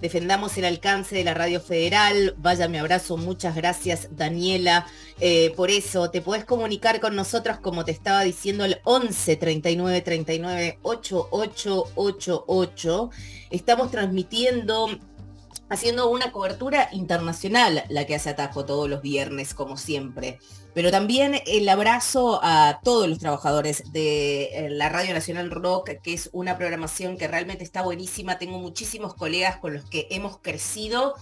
Defendamos 0.00 0.56
el 0.56 0.64
alcance 0.64 1.14
de 1.14 1.24
la 1.24 1.34
radio 1.34 1.60
federal. 1.60 2.34
Vaya 2.38 2.66
mi 2.68 2.78
abrazo, 2.78 3.16
muchas 3.16 3.54
gracias 3.54 4.08
Daniela. 4.10 4.86
Eh, 5.20 5.52
por 5.56 5.70
eso 5.70 6.10
te 6.10 6.22
puedes 6.22 6.44
comunicar 6.44 7.00
con 7.00 7.14
nosotros 7.16 7.58
como 7.58 7.84
te 7.84 7.92
estaba 7.92 8.22
diciendo 8.22 8.64
el 8.64 8.80
11 8.84 9.36
39 9.36 10.00
39 10.00 10.78
8888. 10.82 13.10
Estamos 13.50 13.90
transmitiendo 13.90 14.88
haciendo 15.70 16.10
una 16.10 16.32
cobertura 16.32 16.88
internacional, 16.92 17.84
la 17.88 18.04
que 18.04 18.16
hace 18.16 18.30
Atajo 18.30 18.66
todos 18.66 18.90
los 18.90 19.00
viernes, 19.00 19.54
como 19.54 19.76
siempre. 19.76 20.38
Pero 20.74 20.90
también 20.90 21.40
el 21.46 21.68
abrazo 21.68 22.40
a 22.42 22.80
todos 22.82 23.08
los 23.08 23.18
trabajadores 23.18 23.92
de 23.92 24.42
eh, 24.52 24.70
la 24.70 24.88
Radio 24.88 25.14
Nacional 25.14 25.50
Rock, 25.50 25.90
que 26.02 26.12
es 26.12 26.28
una 26.32 26.58
programación 26.58 27.16
que 27.16 27.28
realmente 27.28 27.64
está 27.64 27.82
buenísima. 27.82 28.38
Tengo 28.38 28.58
muchísimos 28.58 29.14
colegas 29.14 29.58
con 29.58 29.74
los 29.74 29.84
que 29.84 30.08
hemos 30.10 30.38
crecido 30.38 31.14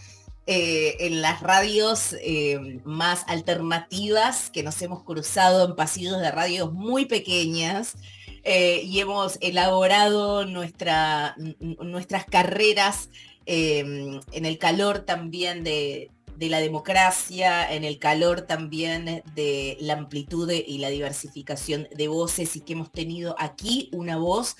eh, 0.47 0.97
en 1.01 1.21
las 1.21 1.41
radios 1.43 2.17
eh, 2.21 2.81
más 2.85 3.25
alternativas, 3.27 4.51
que 4.51 4.63
nos 4.63 4.81
hemos 4.81 5.03
cruzado 5.03 5.67
en 5.67 5.77
pasillos 5.77 6.19
de 6.21 6.31
radios 6.31 6.73
muy 6.73 7.05
pequeñas. 7.05 7.97
y 8.45 9.01
hemos 9.01 9.37
elaborado 9.43 10.47
nuestra, 10.47 11.37
nuestras 11.61 12.25
carreras 12.25 13.11
eh, 13.49 14.21
en 14.33 14.45
el 14.45 14.59
calor 14.59 15.01
también 15.01 15.65
de, 15.65 16.11
de 16.39 16.49
la 16.49 16.61
democracia, 16.61 17.69
en 17.73 17.83
el 17.83 17.99
calor 17.99 18.43
también 18.43 19.25
de 19.35 19.77
la 19.81 19.95
amplitud 19.95 20.49
y 20.51 20.79
la 20.79 20.89
diversificación 20.89 21.89
de 21.93 22.07
voces 22.07 22.55
y 22.55 22.61
que 22.61 22.75
hemos 22.75 22.93
tenido 22.93 23.35
aquí 23.39 23.91
una 23.93 24.19
voz 24.19 24.55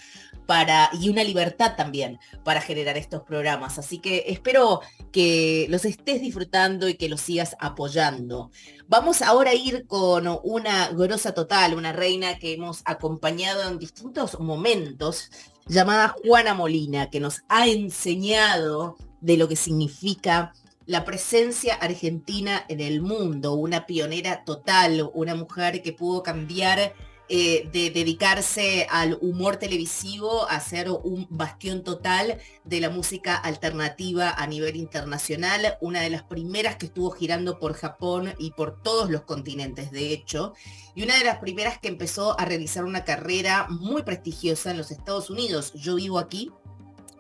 para, 0.45 0.91
y 0.93 1.09
una 1.09 1.23
libertad 1.23 1.77
también 1.77 2.19
para 2.43 2.61
generar 2.61 2.97
estos 2.97 3.23
programas. 3.23 3.79
Así 3.79 3.99
que 3.99 4.25
espero 4.27 4.81
que 5.13 5.67
los 5.69 5.85
estés 5.85 6.21
disfrutando 6.21 6.89
y 6.89 6.95
que 6.95 7.09
los 7.09 7.21
sigas 7.21 7.55
apoyando. 7.61 8.51
Vamos 8.89 9.23
ahora 9.23 9.53
a 9.53 9.55
ir 9.55 9.87
con 9.87 10.27
una 10.43 10.89
grosa 10.89 11.33
total, 11.33 11.75
una 11.75 11.93
reina 11.93 12.41
que 12.41 12.55
hemos 12.55 12.83
acompañado 12.87 13.69
en 13.69 13.79
distintos 13.79 14.41
momentos, 14.41 15.31
llamada 15.69 16.09
Juana 16.09 16.55
Molina, 16.55 17.11
que 17.11 17.21
nos 17.21 17.43
ha 17.49 17.69
enseñado 17.69 18.97
de 19.21 19.37
lo 19.37 19.49
que 19.49 19.57
significa 19.57 20.53
la 20.87 21.05
presencia 21.05 21.75
argentina 21.75 22.65
en 22.69 22.81
el 22.81 23.03
mundo, 23.03 23.53
una 23.53 23.85
pionera 23.85 24.45
total, 24.45 25.11
una 25.13 25.35
mujer 25.35 25.83
que 25.83 25.93
pudo 25.93 26.23
cambiar 26.23 26.95
eh, 27.31 27.69
de 27.73 27.91
dedicarse 27.91 28.87
al 28.91 29.19
humor 29.21 29.57
televisivo 29.57 30.49
a 30.49 30.61
ser 30.61 30.91
un 30.91 31.27
bastión 31.29 31.85
total 31.85 32.39
de 32.65 32.81
la 32.81 32.91
música 32.91 33.37
alternativa 33.37 34.31
a 34.31 34.47
nivel 34.47 34.77
internacional, 34.77 35.77
una 35.81 36.01
de 36.01 36.11
las 36.11 36.23
primeras 36.23 36.77
que 36.77 36.87
estuvo 36.87 37.11
girando 37.11 37.59
por 37.59 37.75
Japón 37.75 38.33
y 38.39 38.53
por 38.53 38.83
todos 38.83 39.11
los 39.11 39.23
continentes, 39.23 39.91
de 39.91 40.13
hecho, 40.13 40.55
y 40.95 41.03
una 41.03 41.19
de 41.19 41.25
las 41.25 41.39
primeras 41.39 41.79
que 41.79 41.89
empezó 41.89 42.39
a 42.41 42.45
realizar 42.45 42.85
una 42.85 43.05
carrera 43.05 43.67
muy 43.69 44.03
prestigiosa 44.03 44.71
en 44.71 44.79
los 44.79 44.91
Estados 44.91 45.31
Unidos. 45.31 45.73
Yo 45.75 45.97
vivo 45.97 46.19
aquí, 46.19 46.51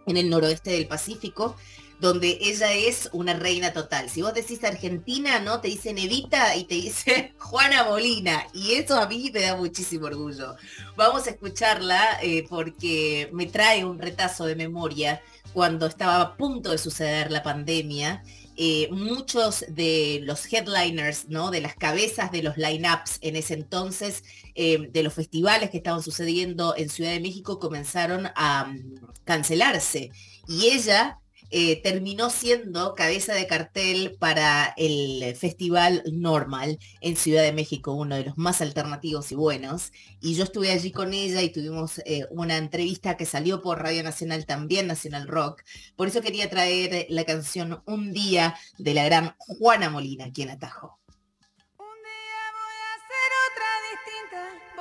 en 0.09 0.17
el 0.17 0.31
noroeste 0.31 0.71
del 0.71 0.89
Pacífico, 0.89 1.57
donde 2.01 2.39
ella 2.41 2.73
es 2.73 3.09
una 3.13 3.35
reina 3.35 3.73
total. 3.73 4.09
Si 4.09 4.23
vos 4.23 4.33
decís 4.33 4.63
Argentina, 4.63 5.41
¿no? 5.41 5.61
Te 5.61 5.69
dicen 5.69 5.99
Evita 5.99 6.55
y 6.57 6.65
te 6.65 6.77
dice 6.77 7.35
Juana 7.39 7.85
Molina. 7.85 8.47
Y 8.55 8.75
eso 8.75 8.95
a 9.01 9.09
mí 9.09 9.31
me 9.33 9.41
da 9.41 9.57
muchísimo 9.57 10.07
orgullo. 10.07 10.57
Vamos 10.97 11.27
a 11.27 11.31
escucharla 11.31 12.21
eh, 12.23 12.47
porque 12.49 13.29
me 13.33 13.47
trae 13.47 13.85
un 13.85 13.99
retazo 13.99 14.47
de 14.47 14.55
memoria 14.55 15.21
cuando 15.53 15.87
estaba 15.87 16.21
a 16.21 16.37
punto 16.37 16.71
de 16.71 16.79
suceder 16.79 17.33
la 17.33 17.43
pandemia. 17.43 18.23
Eh, 18.61 18.89
muchos 18.91 19.65
de 19.69 20.19
los 20.25 20.53
headliners, 20.53 21.29
¿no? 21.29 21.53
De 21.53 21.61
las 21.61 21.77
cabezas 21.77 22.33
de 22.33 22.43
los 22.43 22.57
lineups 22.57 23.19
en 23.21 23.37
ese 23.37 23.55
entonces, 23.55 24.25
eh, 24.57 24.89
de 24.91 25.05
los 25.05 25.15
festivales 25.15 25.71
que 25.71 25.77
estaban 25.77 26.03
sucediendo 26.03 26.75
en 26.77 26.89
Ciudad 26.89 27.13
de 27.13 27.21
México, 27.21 27.61
comenzaron 27.61 28.29
a 28.35 28.65
mm, 28.65 28.97
cancelarse. 29.25 30.11
Y 30.49 30.71
ella 30.71 31.21
eh, 31.51 31.81
terminó 31.83 32.31
siendo 32.31 32.95
cabeza 32.95 33.35
de 33.35 33.47
cartel 33.47 34.17
para 34.19 34.75
el 34.77 35.35
Festival 35.37 36.03
Normal 36.13 36.79
en 37.01 37.17
Ciudad 37.17 37.43
de 37.43 37.53
México, 37.53 37.93
uno 37.93 38.17
de 38.17 38.25
los 38.25 38.39
más 38.39 38.61
alternativos 38.61 39.33
y 39.33 39.35
buenos. 39.35 39.93
Y 40.21 40.35
yo 40.35 40.45
estuve 40.45 40.71
allí 40.71 40.93
con 40.93 41.15
ella 41.15 41.43
y 41.43 41.51
tuvimos 41.51 42.01
eh, 42.05 42.27
una 42.31 42.57
entrevista 42.57 43.17
que 43.17 43.27
salió 43.27 43.63
por 43.63 43.83
Radio 43.83 44.03
Nacional 44.03 44.47
también, 44.47 44.87
Nacional 44.87 45.29
Rock. 45.29 45.63
Por 45.97 46.09
eso 46.09 46.21
quería 46.21 46.51
traer 46.51 47.07
la 47.09 47.25
canción 47.25 47.83
Un 47.87 48.13
día 48.13 48.55
de 48.79 48.95
la 48.95 49.05
gran 49.05 49.35
Juana 49.39 49.91
Molina, 49.91 50.27
aquí 50.27 50.43
en 50.43 50.51
Atajo. 50.51 50.99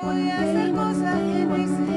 Voy 0.00 0.30
a 0.30 0.38
hacer 0.38 0.72
cosas 0.72 1.14
que 1.16 1.44
no 1.44 1.56
hice 1.56 1.87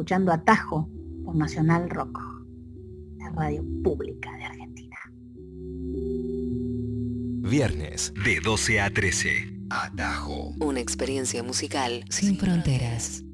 escuchando 0.00 0.32
Atajo 0.32 0.88
por 1.26 1.36
Nacional 1.36 1.90
Rock, 1.90 2.18
la 3.18 3.28
radio 3.32 3.62
pública 3.84 4.34
de 4.34 4.44
Argentina. 4.44 4.96
Viernes 7.46 8.14
de 8.24 8.40
12 8.40 8.80
a 8.80 8.90
13. 8.90 9.58
Atajo. 9.68 10.54
Una 10.58 10.80
experiencia 10.80 11.42
musical 11.42 12.02
sin 12.08 12.38
fronteras. 12.38 13.24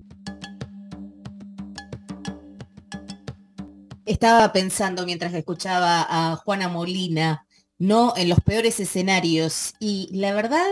Estaba 4.05 4.53
pensando 4.53 5.07
mientras 5.07 5.33
escuchaba 5.35 6.05
a 6.09 6.35
Juana 6.35 6.69
Molina, 6.69 7.47
¿no? 7.79 8.13
En 8.17 8.29
los 8.29 8.41
peores 8.41 8.81
escenarios. 8.81 9.75
Y 9.79 10.09
la 10.11 10.35
verdad 10.35 10.67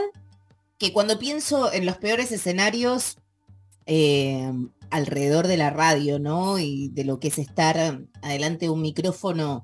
que 0.77 0.93
cuando 0.93 1.21
pienso 1.21 1.73
en 1.73 1.87
los 1.87 1.99
peores 1.99 2.33
escenarios 2.33 3.19
eh, 3.87 4.51
alrededor 4.91 5.47
de 5.47 5.57
la 5.57 5.71
radio, 5.71 6.19
¿no? 6.19 6.59
Y 6.59 6.89
de 6.89 7.05
lo 7.05 7.19
que 7.21 7.29
es 7.29 7.39
estar 7.39 8.01
adelante 8.23 8.67
de 8.67 8.71
un 8.71 8.83
micrófono, 8.83 9.63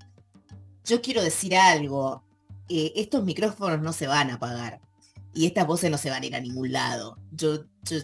yo 0.84 1.00
quiero 1.02 1.22
decir 1.22 1.56
algo. 1.56 2.24
Eh, 2.68 2.92
estos 2.96 3.24
micrófonos 3.24 3.80
no 3.80 3.92
se 3.92 4.06
van 4.06 4.30
a 4.30 4.34
apagar. 4.34 4.80
Y 5.34 5.46
estas 5.46 5.66
voces 5.66 5.90
no 5.90 5.98
se 5.98 6.10
van 6.10 6.22
a 6.22 6.26
ir 6.26 6.34
a 6.36 6.40
ningún 6.40 6.72
lado. 6.72 7.16
Yo, 7.32 7.64
yo 7.82 7.98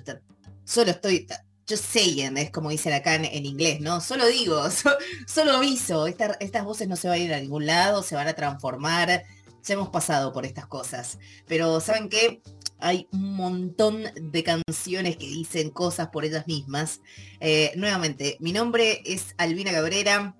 solo 0.64 0.90
estoy, 0.92 1.26
yo 1.66 1.76
saying, 1.76 2.36
es 2.36 2.50
como 2.50 2.70
dicen 2.70 2.92
acá 2.92 3.14
en, 3.16 3.24
en 3.24 3.46
inglés, 3.46 3.80
¿no? 3.80 4.00
Solo 4.00 4.26
digo, 4.26 4.70
so- 4.70 4.96
solo 5.26 5.52
aviso, 5.52 6.06
esta- 6.06 6.36
estas 6.40 6.64
voces 6.64 6.86
no 6.88 6.96
se 6.96 7.08
van 7.08 7.18
a 7.18 7.22
ir 7.22 7.34
a 7.34 7.40
ningún 7.40 7.66
lado, 7.66 8.02
se 8.02 8.14
van 8.14 8.28
a 8.28 8.34
transformar. 8.34 9.24
Ya 9.64 9.74
hemos 9.74 9.88
pasado 9.88 10.32
por 10.32 10.46
estas 10.46 10.66
cosas. 10.66 11.18
Pero 11.48 11.80
¿saben 11.80 12.08
qué? 12.08 12.40
Hay 12.78 13.08
un 13.12 13.34
montón 13.34 14.04
de 14.20 14.42
canciones 14.42 15.16
que 15.16 15.26
dicen 15.26 15.70
cosas 15.70 16.08
por 16.08 16.24
ellas 16.24 16.46
mismas. 16.46 17.00
Eh, 17.40 17.72
nuevamente, 17.76 18.36
mi 18.40 18.52
nombre 18.52 19.02
es 19.04 19.34
Albina 19.38 19.72
Cabrera, 19.72 20.36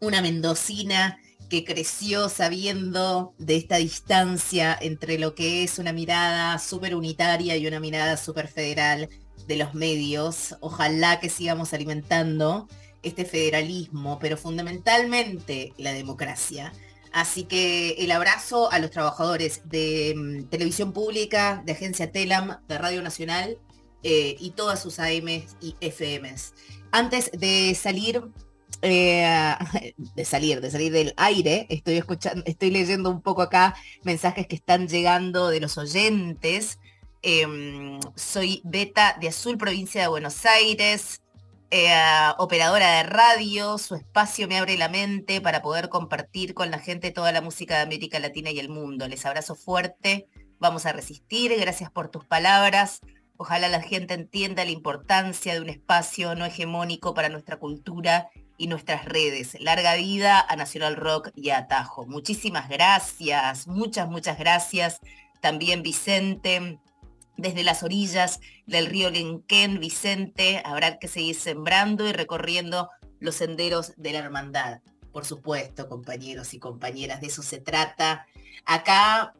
una 0.00 0.22
mendocina 0.22 1.18
que 1.48 1.64
creció 1.64 2.28
sabiendo 2.28 3.34
de 3.38 3.56
esta 3.56 3.76
distancia 3.76 4.76
entre 4.80 5.18
lo 5.18 5.34
que 5.34 5.62
es 5.62 5.78
una 5.78 5.92
mirada 5.92 6.58
súper 6.58 6.94
unitaria 6.94 7.56
y 7.56 7.66
una 7.66 7.80
mirada 7.80 8.16
súper 8.16 8.48
federal 8.48 9.08
de 9.46 9.56
los 9.56 9.74
medios. 9.74 10.56
Ojalá 10.60 11.20
que 11.20 11.28
sigamos 11.28 11.72
alimentando 11.72 12.68
este 13.02 13.24
federalismo, 13.24 14.18
pero 14.18 14.36
fundamentalmente 14.36 15.72
la 15.78 15.92
democracia. 15.92 16.72
Así 17.12 17.44
que 17.44 17.90
el 17.98 18.10
abrazo 18.10 18.70
a 18.70 18.78
los 18.78 18.90
trabajadores 18.90 19.62
de 19.64 20.14
mm, 20.16 20.44
televisión 20.48 20.92
pública, 20.92 21.62
de 21.64 21.72
agencia 21.72 22.12
Telam, 22.12 22.58
de 22.68 22.78
Radio 22.78 23.02
Nacional 23.02 23.58
eh, 24.02 24.36
y 24.38 24.50
todas 24.50 24.80
sus 24.80 24.98
AMs 24.98 25.56
y 25.60 25.74
FMs. 25.80 26.54
Antes 26.92 27.30
de 27.32 27.74
salir, 27.74 28.22
eh, 28.82 29.54
de 30.14 30.24
salir, 30.24 30.60
de 30.60 30.70
salir 30.70 30.92
del 30.92 31.14
aire, 31.16 31.66
estoy 31.70 31.96
escuchando, 31.96 32.42
estoy 32.46 32.70
leyendo 32.70 33.10
un 33.10 33.22
poco 33.22 33.42
acá 33.42 33.74
mensajes 34.02 34.46
que 34.46 34.56
están 34.56 34.88
llegando 34.88 35.48
de 35.48 35.60
los 35.60 35.78
oyentes. 35.78 36.78
Em, 37.22 37.98
soy 38.14 38.60
Beta 38.64 39.16
de 39.20 39.28
Azul, 39.28 39.58
provincia 39.58 40.02
de 40.02 40.08
Buenos 40.08 40.46
Aires, 40.46 41.20
eh, 41.70 41.92
operadora 42.38 42.98
de 42.98 43.02
radio, 43.02 43.76
su 43.78 43.94
espacio 43.96 44.46
me 44.46 44.58
abre 44.58 44.76
la 44.76 44.88
mente 44.88 45.40
para 45.40 45.62
poder 45.62 45.88
compartir 45.88 46.54
con 46.54 46.70
la 46.70 46.78
gente 46.78 47.10
toda 47.10 47.32
la 47.32 47.40
música 47.40 47.76
de 47.76 47.82
América 47.82 48.20
Latina 48.20 48.50
y 48.50 48.58
el 48.58 48.68
mundo. 48.68 49.08
Les 49.08 49.26
abrazo 49.26 49.56
fuerte, 49.56 50.28
vamos 50.58 50.86
a 50.86 50.92
resistir, 50.92 51.52
gracias 51.58 51.90
por 51.90 52.08
tus 52.08 52.24
palabras. 52.24 53.00
Ojalá 53.36 53.68
la 53.68 53.82
gente 53.82 54.14
entienda 54.14 54.64
la 54.64 54.70
importancia 54.70 55.54
de 55.54 55.60
un 55.60 55.68
espacio 55.68 56.34
no 56.34 56.44
hegemónico 56.44 57.14
para 57.14 57.28
nuestra 57.28 57.58
cultura 57.58 58.30
y 58.56 58.68
nuestras 58.68 59.04
redes. 59.04 59.56
Larga 59.60 59.94
vida 59.96 60.40
a 60.40 60.56
Nacional 60.56 60.96
Rock 60.96 61.30
y 61.34 61.50
a 61.50 61.58
Atajo. 61.58 62.06
Muchísimas 62.06 62.68
gracias, 62.68 63.66
muchas, 63.66 64.08
muchas 64.08 64.38
gracias. 64.38 65.00
También 65.40 65.82
Vicente, 65.82 66.78
desde 67.36 67.62
las 67.64 67.82
orillas 67.82 68.40
del 68.66 68.86
río 68.86 69.10
Lenquén, 69.10 69.78
Vicente, 69.80 70.62
habrá 70.64 70.98
que 70.98 71.08
seguir 71.08 71.36
sembrando 71.36 72.06
y 72.08 72.12
recorriendo 72.12 72.90
los 73.20 73.36
senderos 73.36 73.92
de 73.96 74.12
la 74.12 74.18
hermandad. 74.20 74.80
Por 75.12 75.24
supuesto, 75.24 75.88
compañeros 75.88 76.54
y 76.54 76.58
compañeras, 76.58 77.20
de 77.20 77.28
eso 77.28 77.42
se 77.42 77.58
trata. 77.58 78.26
Acá, 78.64 79.34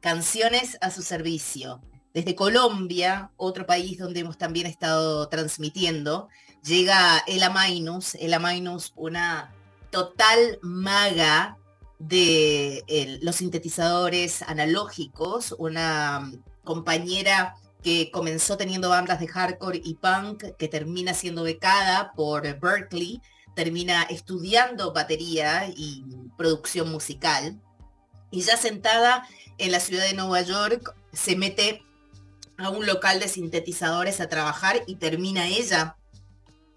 canciones 0.00 0.78
a 0.80 0.90
su 0.90 1.02
servicio. 1.02 1.80
Desde 2.12 2.34
Colombia, 2.34 3.30
otro 3.36 3.66
país 3.66 3.98
donde 3.98 4.20
hemos 4.20 4.36
también 4.38 4.66
estado 4.66 5.28
transmitiendo, 5.28 6.28
llega 6.64 7.22
Ela 7.26 7.50
Mainus, 7.50 8.16
Ela 8.16 8.40
Mainus, 8.40 8.92
una 8.96 9.54
total 9.90 10.58
maga 10.62 11.56
de 12.00 12.82
el- 12.88 13.20
los 13.22 13.36
sintetizadores 13.36 14.42
analógicos, 14.42 15.54
una 15.58 16.32
compañera 16.64 17.56
que 17.82 18.10
comenzó 18.10 18.56
teniendo 18.56 18.90
bandas 18.90 19.20
de 19.20 19.28
hardcore 19.28 19.80
y 19.82 19.94
punk, 19.94 20.44
que 20.58 20.68
termina 20.68 21.14
siendo 21.14 21.42
becada 21.42 22.12
por 22.12 22.42
Berkeley, 22.60 23.20
termina 23.54 24.02
estudiando 24.02 24.92
batería 24.92 25.68
y 25.74 26.04
producción 26.36 26.90
musical, 26.90 27.58
y 28.30 28.42
ya 28.42 28.56
sentada 28.56 29.26
en 29.58 29.72
la 29.72 29.80
ciudad 29.80 30.04
de 30.04 30.14
Nueva 30.14 30.42
York, 30.42 30.94
se 31.12 31.36
mete 31.36 31.82
a 32.58 32.70
un 32.70 32.86
local 32.86 33.18
de 33.18 33.28
sintetizadores 33.28 34.20
a 34.20 34.28
trabajar 34.28 34.82
y 34.86 34.96
termina 34.96 35.46
ella 35.46 35.96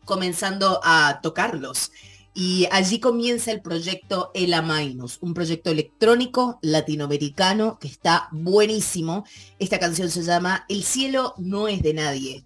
comenzando 0.06 0.80
a 0.84 1.20
tocarlos. 1.22 1.92
Y 2.34 2.68
allí 2.72 3.00
comienza 3.00 3.52
el 3.52 3.62
proyecto 3.62 4.32
Ela 4.34 4.62
Minus, 4.62 5.20
un 5.22 5.36
proyecto 5.36 5.70
electrónico 5.70 6.58
latinoamericano 6.62 7.78
que 7.80 7.88
está 7.88 8.28
buenísimo. 8.32 9.24
Esta 9.60 9.80
canción 9.80 10.10
se 10.10 10.24
llama 10.24 10.66
El 10.68 10.84
cielo 10.84 11.36
no 11.38 11.68
es 11.68 11.84
de 11.84 11.94
nadie, 11.94 12.44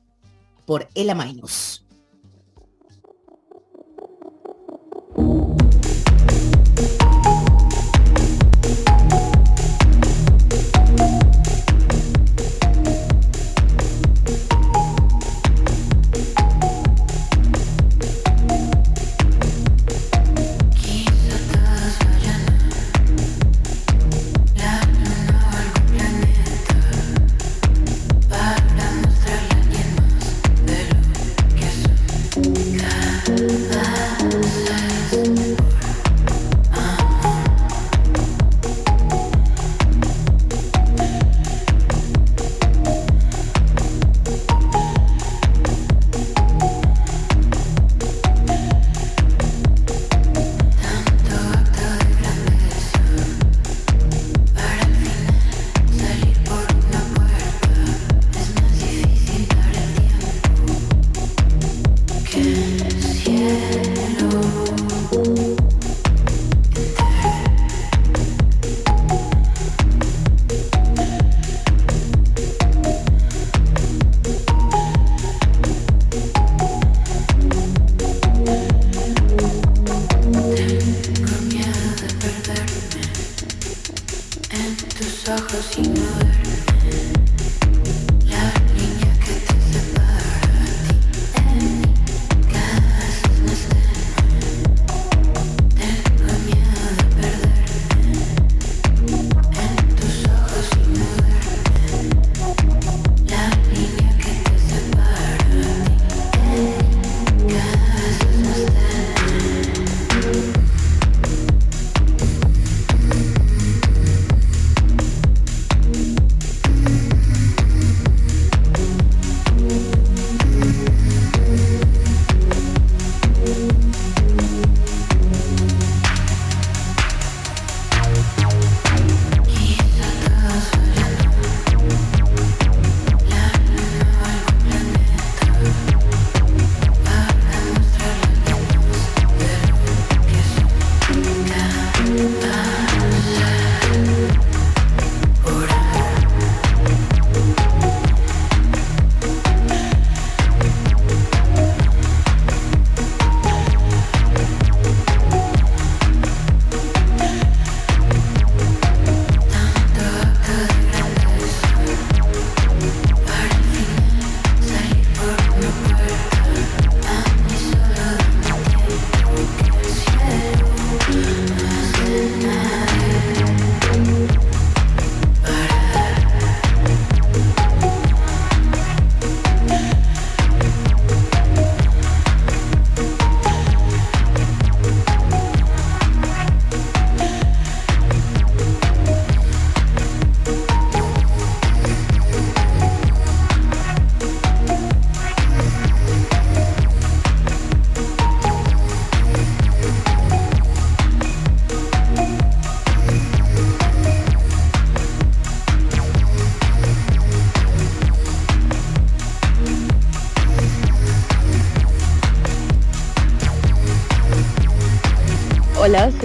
por 0.65 0.89
Ela 0.93 1.15
Minus. 1.15 1.86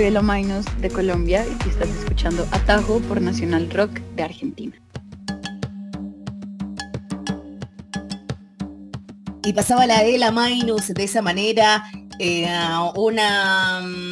Soy 0.03 0.09
Elo 0.09 0.23
Mainos 0.25 0.65
de 0.81 0.91
Colombia 0.91 1.45
y 1.47 1.69
estás 1.69 1.89
escuchando 1.89 2.45
Atajo 2.51 2.99
por 3.03 3.21
Nacional 3.21 3.71
Rock 3.71 4.01
de 4.17 4.25
Argentina. 4.25 4.73
Y 9.45 9.53
pasaba 9.53 9.87
la 9.87 10.03
Ela 10.03 10.33
Minus 10.33 10.89
de 10.89 11.05
esa 11.05 11.23
manera, 11.23 11.85
eh, 12.19 12.49
una 12.97 13.81
mm, 13.81 14.12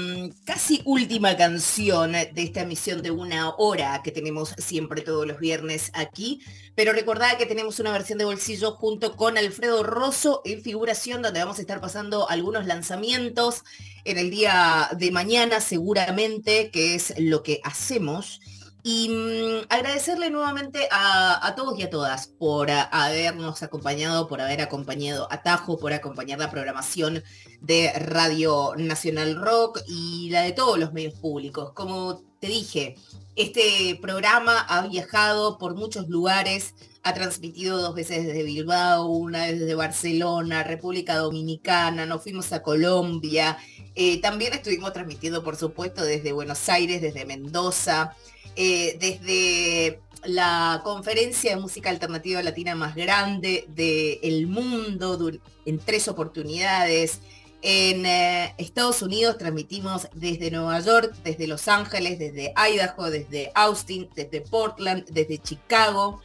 casi 0.50 0.82
última 0.84 1.36
canción 1.36 2.10
de 2.10 2.32
esta 2.34 2.62
emisión 2.62 3.02
de 3.02 3.12
una 3.12 3.50
hora 3.50 4.00
que 4.02 4.10
tenemos 4.10 4.52
siempre 4.58 5.00
todos 5.00 5.24
los 5.24 5.38
viernes 5.38 5.92
aquí. 5.94 6.40
Pero 6.74 6.92
recordad 6.92 7.38
que 7.38 7.46
tenemos 7.46 7.78
una 7.78 7.92
versión 7.92 8.18
de 8.18 8.24
bolsillo 8.24 8.72
junto 8.72 9.14
con 9.14 9.38
Alfredo 9.38 9.84
Rosso 9.84 10.42
en 10.44 10.60
figuración 10.60 11.22
donde 11.22 11.38
vamos 11.38 11.58
a 11.58 11.60
estar 11.60 11.80
pasando 11.80 12.28
algunos 12.28 12.66
lanzamientos 12.66 13.62
en 14.04 14.18
el 14.18 14.28
día 14.32 14.88
de 14.98 15.12
mañana 15.12 15.60
seguramente, 15.60 16.72
que 16.72 16.96
es 16.96 17.14
lo 17.16 17.44
que 17.44 17.60
hacemos. 17.62 18.40
Y 18.82 19.08
mm, 19.08 19.66
agradecerle 19.68 20.30
nuevamente 20.30 20.88
a, 20.90 21.54
todos 21.56 21.78
y 21.78 21.82
a 21.82 21.90
todas 21.90 22.28
por 22.28 22.70
habernos 22.70 23.62
acompañado, 23.62 24.28
por 24.28 24.40
haber 24.40 24.60
acompañado 24.60 25.28
a 25.30 25.42
Tajo, 25.42 25.78
por 25.78 25.92
acompañar 25.92 26.38
la 26.38 26.50
programación 26.50 27.22
de 27.60 27.92
Radio 27.92 28.74
Nacional 28.76 29.36
Rock 29.36 29.80
y 29.86 30.30
la 30.30 30.42
de 30.42 30.52
todos 30.52 30.78
los 30.78 30.92
medios 30.92 31.14
públicos. 31.14 31.72
Como 31.72 32.22
te 32.40 32.46
dije, 32.46 32.96
este 33.36 33.98
programa 34.00 34.60
ha 34.60 34.86
viajado 34.86 35.58
por 35.58 35.74
muchos 35.74 36.08
lugares, 36.08 36.74
ha 37.02 37.14
transmitido 37.14 37.78
dos 37.78 37.94
veces 37.94 38.26
desde 38.26 38.42
Bilbao, 38.42 39.06
una 39.06 39.46
vez 39.46 39.60
desde 39.60 39.74
Barcelona, 39.74 40.62
República 40.64 41.16
Dominicana, 41.16 42.06
nos 42.06 42.22
fuimos 42.22 42.52
a 42.52 42.62
Colombia, 42.62 43.58
eh, 43.94 44.20
también 44.20 44.52
estuvimos 44.52 44.92
transmitiendo, 44.92 45.42
por 45.42 45.56
supuesto, 45.56 46.04
desde 46.04 46.32
Buenos 46.32 46.68
Aires, 46.68 47.02
desde 47.02 47.24
Mendoza, 47.24 48.14
eh, 48.56 48.96
desde 49.00 50.00
la 50.24 50.80
conferencia 50.84 51.54
de 51.54 51.60
música 51.60 51.90
alternativa 51.90 52.42
latina 52.42 52.74
más 52.74 52.94
grande 52.94 53.64
del 53.68 54.46
mundo 54.46 55.18
en 55.64 55.78
tres 55.78 56.08
oportunidades. 56.08 57.20
En 57.62 58.06
eh, 58.06 58.54
Estados 58.56 59.02
Unidos 59.02 59.36
transmitimos 59.36 60.08
desde 60.14 60.50
Nueva 60.50 60.80
York, 60.80 61.14
desde 61.24 61.46
Los 61.46 61.68
Ángeles, 61.68 62.18
desde 62.18 62.54
Idaho, 62.56 63.10
desde 63.10 63.52
Austin, 63.54 64.08
desde 64.14 64.40
Portland, 64.40 65.04
desde 65.10 65.38
Chicago, 65.38 66.20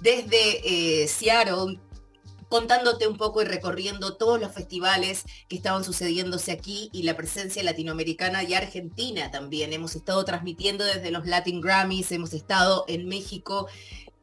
desde 0.00 1.02
eh, 1.02 1.08
Seattle, 1.08 1.78
contándote 2.54 3.08
un 3.08 3.16
poco 3.16 3.42
y 3.42 3.46
recorriendo 3.46 4.14
todos 4.14 4.40
los 4.40 4.52
festivales 4.52 5.24
que 5.48 5.56
estaban 5.56 5.82
sucediéndose 5.82 6.52
aquí 6.52 6.88
y 6.92 7.02
la 7.02 7.16
presencia 7.16 7.64
latinoamericana 7.64 8.44
y 8.44 8.54
argentina 8.54 9.32
también. 9.32 9.72
Hemos 9.72 9.96
estado 9.96 10.24
transmitiendo 10.24 10.84
desde 10.84 11.10
los 11.10 11.26
Latin 11.26 11.60
Grammys, 11.60 12.12
hemos 12.12 12.32
estado 12.32 12.84
en 12.86 13.08
México, 13.08 13.66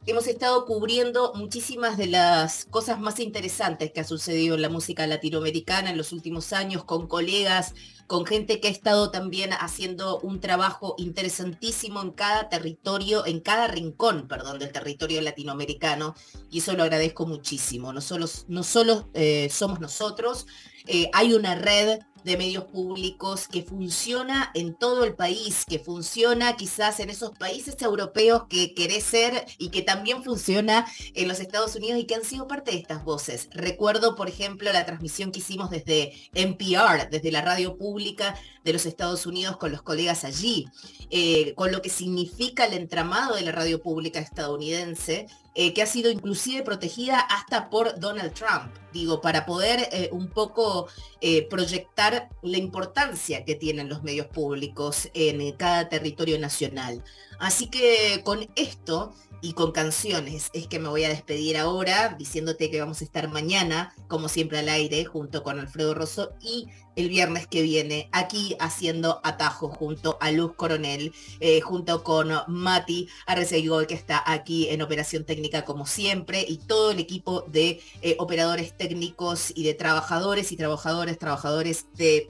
hemos 0.07 0.27
estado 0.27 0.65
cubriendo 0.65 1.33
muchísimas 1.35 1.97
de 1.97 2.07
las 2.07 2.65
cosas 2.65 2.99
más 2.99 3.19
interesantes 3.19 3.91
que 3.91 3.99
ha 3.99 4.03
sucedido 4.03 4.55
en 4.55 4.63
la 4.63 4.69
música 4.69 5.05
latinoamericana 5.05 5.91
en 5.91 5.97
los 5.97 6.11
últimos 6.11 6.53
años 6.53 6.83
con 6.83 7.07
colegas, 7.07 7.75
con 8.07 8.25
gente 8.25 8.59
que 8.59 8.67
ha 8.67 8.71
estado 8.71 9.11
también 9.11 9.53
haciendo 9.53 10.19
un 10.19 10.39
trabajo 10.39 10.95
interesantísimo 10.97 12.01
en 12.01 12.11
cada 12.11 12.49
territorio, 12.49 13.25
en 13.25 13.39
cada 13.39 13.67
rincón, 13.67 14.27
perdón, 14.27 14.59
del 14.59 14.71
territorio 14.71 15.21
latinoamericano, 15.21 16.15
y 16.49 16.59
eso 16.59 16.73
lo 16.73 16.83
agradezco 16.83 17.25
muchísimo. 17.25 17.93
No 17.93 18.01
solo, 18.01 18.25
no 18.47 18.63
solo 18.63 19.07
eh, 19.13 19.49
somos 19.49 19.79
nosotros, 19.79 20.47
eh, 20.87 21.09
hay 21.13 21.33
una 21.33 21.55
red 21.55 21.99
de 22.23 22.37
medios 22.37 22.65
públicos 22.65 23.47
que 23.47 23.63
funciona 23.63 24.51
en 24.53 24.73
todo 24.73 25.03
el 25.03 25.15
país, 25.15 25.65
que 25.67 25.79
funciona 25.79 26.55
quizás 26.55 26.99
en 26.99 27.09
esos 27.09 27.31
países 27.37 27.81
europeos 27.81 28.43
que 28.49 28.73
querés 28.73 29.03
ser 29.03 29.45
y 29.57 29.69
que 29.69 29.81
también 29.81 30.23
funciona 30.23 30.85
en 31.13 31.27
los 31.27 31.39
Estados 31.39 31.75
Unidos 31.75 31.99
y 31.99 32.05
que 32.05 32.15
han 32.15 32.23
sido 32.23 32.47
parte 32.47 32.71
de 32.71 32.77
estas 32.77 33.03
voces. 33.03 33.49
Recuerdo, 33.51 34.15
por 34.15 34.29
ejemplo, 34.29 34.71
la 34.71 34.85
transmisión 34.85 35.31
que 35.31 35.39
hicimos 35.39 35.69
desde 35.69 36.13
NPR, 36.33 37.09
desde 37.09 37.31
la 37.31 37.41
radio 37.41 37.77
pública 37.77 38.35
de 38.63 38.73
los 38.73 38.85
Estados 38.85 39.25
Unidos 39.25 39.57
con 39.57 39.71
los 39.71 39.81
colegas 39.81 40.23
allí, 40.23 40.67
eh, 41.09 41.53
con 41.55 41.71
lo 41.71 41.81
que 41.81 41.89
significa 41.89 42.65
el 42.65 42.73
entramado 42.73 43.35
de 43.35 43.41
la 43.41 43.51
radio 43.51 43.81
pública 43.81 44.19
estadounidense, 44.19 45.27
eh, 45.53 45.73
que 45.73 45.81
ha 45.81 45.85
sido 45.85 46.09
inclusive 46.11 46.63
protegida 46.63 47.19
hasta 47.19 47.69
por 47.69 47.99
Donald 47.99 48.33
Trump, 48.33 48.73
digo, 48.93 49.19
para 49.19 49.45
poder 49.45 49.89
eh, 49.91 50.07
un 50.13 50.29
poco 50.29 50.87
eh, 51.19 51.45
proyectar 51.49 52.29
la 52.41 52.57
importancia 52.57 53.43
que 53.43 53.55
tienen 53.55 53.89
los 53.89 54.01
medios 54.01 54.27
públicos 54.27 55.09
en 55.13 55.51
cada 55.57 55.89
territorio 55.89 56.39
nacional. 56.39 57.03
Así 57.37 57.67
que 57.67 58.21
con 58.23 58.49
esto 58.55 59.13
y 59.41 59.53
con 59.53 59.71
canciones. 59.71 60.49
Es 60.53 60.67
que 60.67 60.79
me 60.79 60.89
voy 60.89 61.03
a 61.03 61.09
despedir 61.09 61.57
ahora, 61.57 62.15
diciéndote 62.17 62.69
que 62.69 62.79
vamos 62.79 63.01
a 63.01 63.03
estar 63.03 63.27
mañana, 63.29 63.93
como 64.07 64.29
siempre 64.29 64.59
al 64.59 64.69
aire, 64.69 65.05
junto 65.05 65.43
con 65.43 65.59
Alfredo 65.59 65.93
Rosso 65.93 66.33
y 66.41 66.67
el 66.95 67.09
viernes 67.09 67.47
que 67.47 67.61
viene 67.61 68.09
aquí 68.11 68.55
haciendo 68.59 69.21
atajo 69.23 69.69
junto 69.69 70.17
a 70.19 70.31
Luz 70.31 70.53
Coronel, 70.55 71.13
eh, 71.39 71.61
junto 71.61 72.03
con 72.03 72.29
Mati 72.47 73.07
Arreceigol 73.25 73.87
que 73.87 73.93
está 73.93 74.21
aquí 74.25 74.67
en 74.69 74.81
operación 74.81 75.23
técnica 75.23 75.63
como 75.63 75.85
siempre 75.85 76.45
y 76.47 76.57
todo 76.57 76.91
el 76.91 76.99
equipo 76.99 77.45
de 77.47 77.81
eh, 78.01 78.15
operadores 78.19 78.77
técnicos 78.77 79.53
y 79.55 79.63
de 79.63 79.73
trabajadores 79.73 80.51
y 80.51 80.57
trabajadores, 80.57 81.17
trabajadores 81.17 81.85
de 81.95 82.29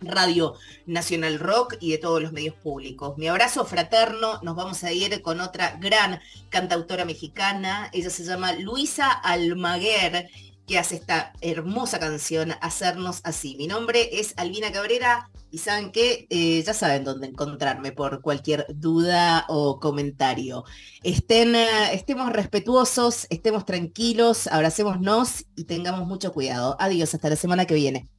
Radio 0.00 0.54
Nacional 0.86 1.38
Rock 1.38 1.76
y 1.80 1.90
de 1.90 1.98
todos 1.98 2.22
los 2.22 2.32
medios 2.32 2.54
públicos. 2.54 3.16
Mi 3.18 3.28
abrazo 3.28 3.64
fraterno, 3.64 4.40
nos 4.42 4.56
vamos 4.56 4.84
a 4.84 4.92
ir 4.92 5.22
con 5.22 5.40
otra 5.40 5.76
gran 5.80 6.20
cantautora 6.50 7.04
mexicana, 7.04 7.90
ella 7.92 8.10
se 8.10 8.24
llama 8.24 8.52
Luisa 8.52 9.10
Almaguer, 9.10 10.28
que 10.66 10.78
hace 10.78 10.96
esta 10.96 11.32
hermosa 11.40 11.98
canción, 11.98 12.52
Hacernos 12.60 13.20
Así. 13.24 13.56
Mi 13.56 13.66
nombre 13.66 14.20
es 14.20 14.34
Albina 14.36 14.70
Cabrera 14.70 15.30
y 15.50 15.58
saben 15.58 15.90
que 15.92 16.26
ya 16.64 16.74
saben 16.74 17.04
dónde 17.04 17.26
encontrarme 17.26 17.92
por 17.92 18.20
cualquier 18.20 18.66
duda 18.68 19.46
o 19.48 19.80
comentario. 19.80 20.64
Estén, 21.02 21.54
eh, 21.56 21.94
estemos 21.94 22.30
respetuosos, 22.32 23.26
estemos 23.30 23.64
tranquilos, 23.64 24.46
abracémonos 24.46 25.46
y 25.56 25.64
tengamos 25.64 26.06
mucho 26.06 26.32
cuidado. 26.32 26.76
Adiós, 26.78 27.14
hasta 27.14 27.30
la 27.30 27.36
semana 27.36 27.64
que 27.64 27.74
viene. 27.74 28.17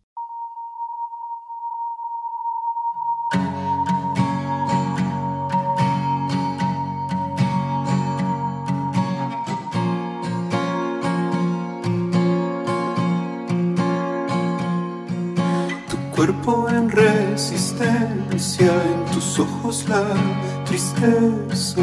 su 19.39 19.45
juzgar 19.45 20.17
tristeza. 20.65 21.81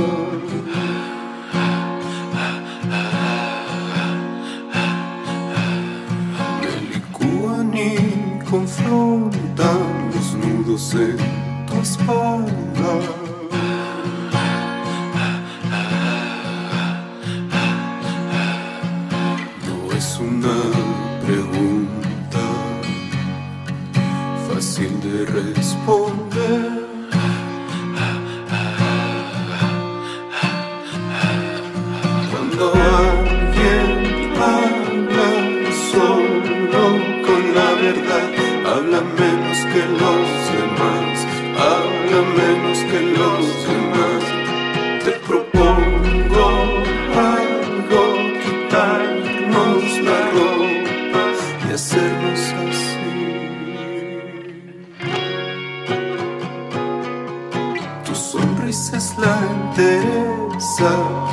sun. 60.76 61.25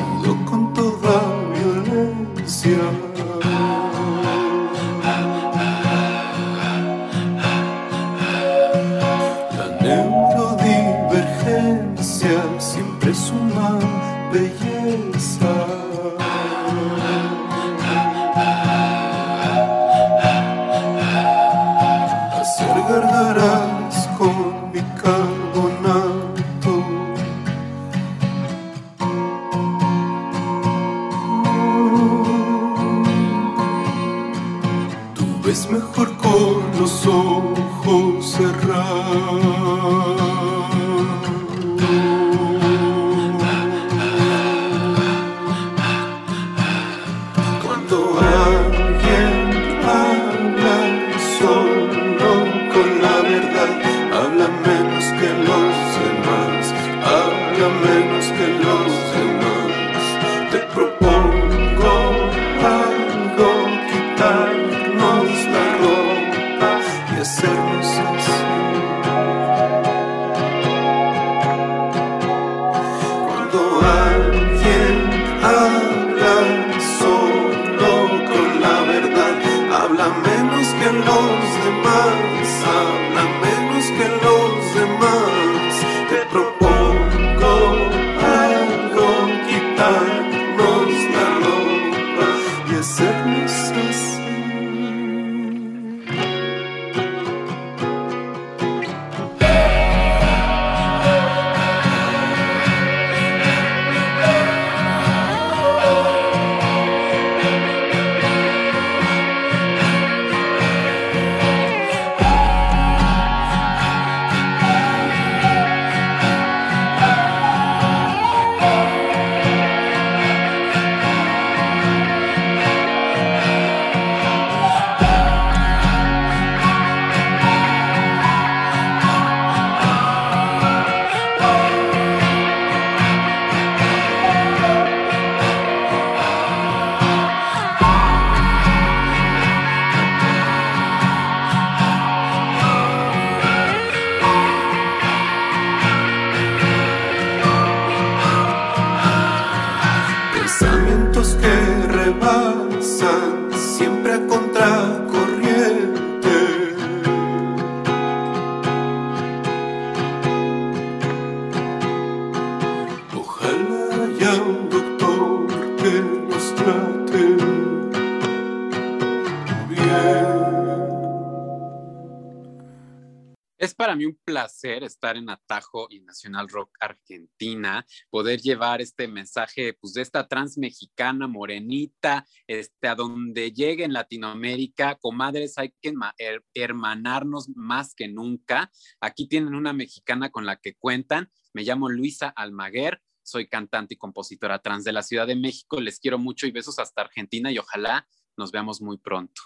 En 175.18 175.30
Atajo 175.30 175.88
y 175.90 176.02
Nacional 176.02 176.50
Rock 176.50 176.72
Argentina, 176.80 177.86
poder 178.10 178.42
llevar 178.42 178.82
este 178.82 179.08
mensaje 179.08 179.74
pues, 179.74 179.94
de 179.94 180.02
esta 180.02 180.28
trans 180.28 180.58
mexicana 180.58 181.28
morenita, 181.28 182.26
este, 182.48 182.88
a 182.88 182.96
donde 182.96 183.52
llegue 183.52 183.84
en 183.84 183.94
Latinoamérica, 183.94 184.96
comadres, 184.96 185.58
hay 185.58 185.74
que 185.82 185.92
herma- 185.94 186.14
her- 186.18 186.44
hermanarnos 186.54 187.50
más 187.56 187.94
que 187.96 188.08
nunca. 188.08 188.72
Aquí 189.00 189.28
tienen 189.28 189.56
una 189.56 189.74
mexicana 189.74 190.30
con 190.30 190.46
la 190.46 190.58
que 190.58 190.76
cuentan. 190.76 191.30
Me 191.54 191.64
llamo 191.64 191.90
Luisa 191.90 192.30
Almaguer, 192.30 193.02
soy 193.22 193.48
cantante 193.48 193.94
y 193.94 193.98
compositora 193.98 194.60
trans 194.60 194.84
de 194.84 194.92
la 194.92 195.04
Ciudad 195.04 195.28
de 195.28 195.36
México. 195.36 195.80
Les 195.80 196.00
quiero 196.00 196.18
mucho 196.20 196.48
y 196.48 196.52
besos 196.52 196.80
hasta 196.80 197.02
Argentina 197.04 197.52
y 197.52 197.58
ojalá 197.58 198.08
nos 198.36 198.52
veamos 198.52 198.82
muy 198.82 198.98
pronto. 198.98 199.42